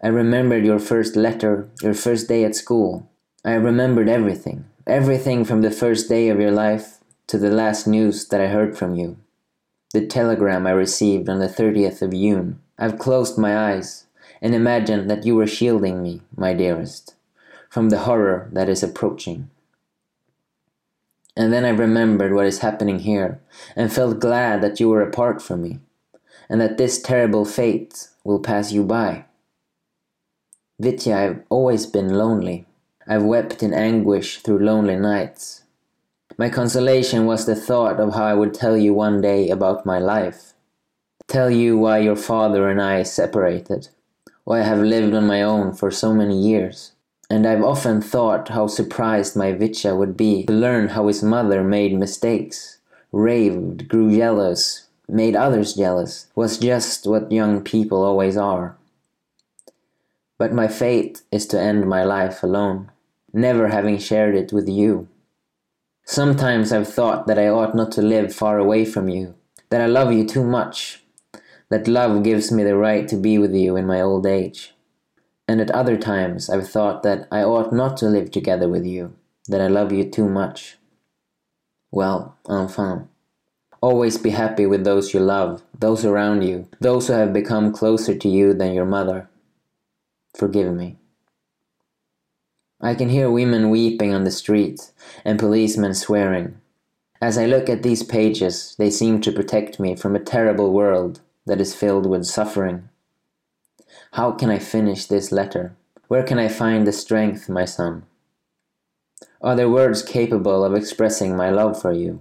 I 0.03 0.09
remembered 0.09 0.65
your 0.65 0.79
first 0.79 1.17
letter, 1.17 1.69
your 1.83 1.93
first 1.93 2.29
day 2.29 2.45
at 2.45 2.57
school. 2.57 3.11
I 3.45 3.55
remembered 3.55 4.09
everything, 4.09 4.65
everything 4.87 5.45
from 5.45 5.61
the 5.61 5.71
first 5.71 6.09
day 6.09 6.29
of 6.29 6.41
your 6.41 6.51
life 6.51 6.99
to 7.27 7.37
the 7.37 7.51
last 7.51 7.87
news 7.87 8.27
that 8.29 8.41
I 8.41 8.47
heard 8.47 8.79
from 8.79 8.95
you. 8.95 9.19
The 9.93 10.07
telegram 10.07 10.67
I 10.67 10.71
received 10.71 11.29
on 11.29 11.41
the 11.41 11.49
30th 11.49 12.01
of 12.01 12.13
June. 12.13 12.61
I've 12.79 12.99
closed 12.99 13.37
my 13.37 13.73
eyes 13.73 14.07
and 14.41 14.55
imagined 14.55 15.11
that 15.11 15.27
you 15.27 15.37
were 15.37 15.47
shielding 15.47 16.03
me, 16.03 16.23
my 16.35 16.55
dearest, 16.55 17.15
from 17.69 17.91
the 17.91 18.01
horror 18.01 18.49
that 18.53 18.69
is 18.69 18.83
approaching. 18.83 19.51
And 21.37 21.53
then 21.53 21.65
I 21.65 21.71
remembered 21.71 22.35
what 22.35 22.47
is 22.47 22.59
happening 22.59 23.01
here 23.01 23.41
and 23.77 23.93
felt 23.93 24.21
glad 24.21 24.63
that 24.63 24.81
you 24.81 24.89
were 24.89 25.03
apart 25.03 25.41
from 25.41 25.63
me 25.63 25.81
and 26.49 26.61
that 26.61 26.77
this 26.77 27.01
terrible 27.01 27.45
fate 27.45 28.09
will 28.25 28.41
pass 28.41 28.73
you 28.73 28.85
by. 28.85 29.25
Vitya, 30.81 31.17
I've 31.17 31.43
always 31.49 31.87
been 31.87 32.09
lonely. 32.15 32.67
I've 33.07 33.23
wept 33.23 33.63
in 33.63 33.73
anguish 33.73 34.39
through 34.39 34.65
lonely 34.65 34.97
nights. 34.97 35.63
My 36.37 36.49
consolation 36.49 37.27
was 37.27 37.47
the 37.47 37.55
thought 37.55 38.01
of 38.01 38.15
how 38.15 38.25
I 38.25 38.35
would 38.35 38.55
tell 38.55 38.77
you 38.77 38.95
one 38.95 39.21
day 39.21 39.51
about 39.51 39.87
my 39.87 39.99
life. 39.99 40.55
Tell 41.29 41.51
you 41.51 41.79
why 41.79 41.99
your 41.99 42.17
father 42.17 42.69
and 42.69 42.81
I 42.81 43.03
separated, 43.03 43.89
why 44.45 44.61
I 44.61 44.65
have 44.65 44.81
lived 44.81 45.15
on 45.15 45.27
my 45.27 45.43
own 45.43 45.75
for 45.75 45.91
so 45.91 46.13
many 46.13 46.41
years. 46.41 46.93
And 47.31 47.47
I've 47.47 47.63
often 47.63 48.03
thought 48.03 48.49
how 48.49 48.67
surprised 48.67 49.37
my 49.37 49.53
Vitya 49.53 49.95
would 49.95 50.17
be 50.17 50.45
to 50.47 50.53
learn 50.53 50.89
how 50.89 51.07
his 51.07 51.23
mother 51.23 51.63
made 51.63 51.95
mistakes, 51.97 52.79
raved, 53.13 53.87
grew 53.89 54.15
jealous, 54.15 54.89
made 55.09 55.37
others 55.37 55.75
jealous, 55.75 56.27
was 56.35 56.59
just 56.59 57.07
what 57.07 57.31
young 57.31 57.63
people 57.63 58.03
always 58.03 58.37
are. 58.37 58.77
But 60.39 60.53
my 60.53 60.67
fate 60.67 61.23
is 61.31 61.47
to 61.49 61.61
end 61.61 61.89
my 61.89 62.03
life 62.03 62.43
alone, 62.43 62.91
never 63.33 63.69
having 63.69 63.99
shared 63.99 64.35
it 64.35 64.53
with 64.53 64.69
you. 64.69 65.07
Sometimes 66.05 66.73
I've 66.73 66.89
thought 66.89 67.29
that 67.29 67.39
I 67.39 67.47
ought 67.47 67.77
not 67.77 67.93
to 67.93 68.03
live 68.03 68.35
far 68.35 68.59
away 68.59 68.85
from 68.85 69.09
you, 69.09 69.35
that 69.69 69.81
I 69.81 69.87
love 69.87 70.13
you 70.13 70.27
too 70.27 70.43
much, 70.43 71.05
that 71.69 71.87
love 71.87 72.25
gives 72.25 72.51
me 72.51 72.65
the 72.65 72.77
right 72.77 73.07
to 73.07 73.17
be 73.17 73.39
with 73.39 73.55
you 73.55 73.77
in 73.77 73.87
my 73.87 74.01
old 74.01 74.27
age. 74.27 74.75
And 75.51 75.61
at 75.61 75.73
other 75.73 75.97
times 75.97 76.49
I've 76.49 76.71
thought 76.71 77.03
that 77.03 77.27
I 77.33 77.43
ought 77.43 77.73
not 77.73 77.97
to 77.97 78.07
live 78.07 78.31
together 78.31 78.69
with 78.69 78.87
you, 78.87 79.17
that 79.49 79.61
I 79.61 79.67
love 79.67 79.91
you 79.91 80.09
too 80.09 80.29
much. 80.29 80.77
Well, 81.91 82.37
enfin. 82.49 83.09
Always 83.81 84.17
be 84.17 84.31
happy 84.31 84.65
with 84.65 84.85
those 84.85 85.13
you 85.13 85.19
love, 85.19 85.65
those 85.77 86.05
around 86.05 86.43
you, 86.43 86.69
those 86.79 87.09
who 87.09 87.15
have 87.15 87.33
become 87.33 87.73
closer 87.73 88.15
to 88.15 88.29
you 88.29 88.55
than 88.55 88.75
your 88.75 88.85
mother. 88.85 89.29
Forgive 90.37 90.73
me. 90.73 90.99
I 92.81 92.95
can 92.95 93.09
hear 93.09 93.29
women 93.29 93.71
weeping 93.71 94.15
on 94.15 94.23
the 94.23 94.31
street 94.31 94.93
and 95.25 95.37
policemen 95.37 95.95
swearing. 95.95 96.61
As 97.21 97.37
I 97.37 97.47
look 97.47 97.69
at 97.69 97.83
these 97.83 98.05
pages, 98.05 98.77
they 98.79 98.89
seem 98.89 99.21
to 99.23 99.33
protect 99.33 99.81
me 99.81 99.97
from 99.97 100.15
a 100.15 100.21
terrible 100.21 100.73
world 100.73 101.23
that 101.45 101.61
is 101.61 101.75
filled 101.75 102.07
with 102.07 102.25
suffering. 102.25 102.90
How 104.15 104.33
can 104.33 104.51
I 104.51 104.59
finish 104.59 105.07
this 105.07 105.31
letter? 105.31 105.77
Where 106.09 106.25
can 106.25 106.37
I 106.39 106.49
find 106.49 106.85
the 106.85 106.93
strength, 106.93 107.49
my 107.49 107.65
son? 107.65 108.03
Are 109.41 109.55
there 109.55 109.71
words 109.71 110.03
capable 110.03 110.65
of 110.65 110.75
expressing 110.75 111.37
my 111.37 111.51
love 111.51 111.81
for 111.81 111.93
you? 111.93 112.21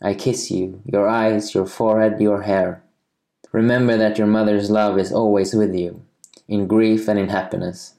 I 0.00 0.14
kiss 0.14 0.50
you, 0.50 0.80
your 0.84 1.08
eyes, 1.08 1.54
your 1.54 1.66
forehead, 1.66 2.20
your 2.20 2.42
hair. 2.42 2.84
Remember 3.50 3.96
that 3.96 4.16
your 4.16 4.28
mother's 4.28 4.70
love 4.70 4.96
is 4.96 5.12
always 5.12 5.54
with 5.54 5.74
you, 5.74 6.02
in 6.46 6.68
grief 6.68 7.08
and 7.08 7.18
in 7.18 7.28
happiness. 7.28 7.94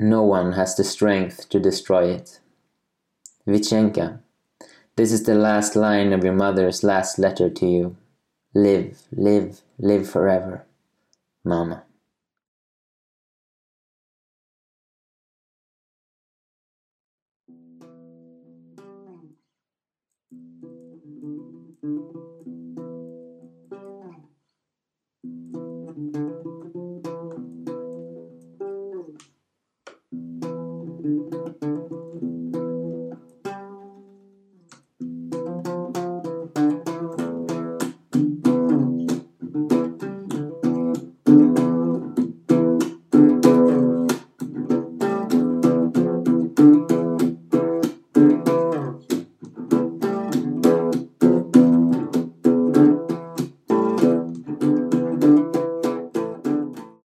No 0.00 0.24
one 0.24 0.52
has 0.52 0.74
the 0.74 0.84
strength 0.84 1.48
to 1.50 1.60
destroy 1.60 2.10
it. 2.10 2.40
Vichenka, 3.46 4.18
this 4.96 5.12
is 5.12 5.22
the 5.22 5.36
last 5.36 5.76
line 5.76 6.12
of 6.12 6.24
your 6.24 6.34
mother's 6.34 6.82
last 6.82 7.16
letter 7.18 7.48
to 7.48 7.66
you. 7.66 7.96
Live, 8.54 9.02
live, 9.12 9.62
live 9.78 10.10
forever. 10.10 10.65
Mama. 11.46 11.85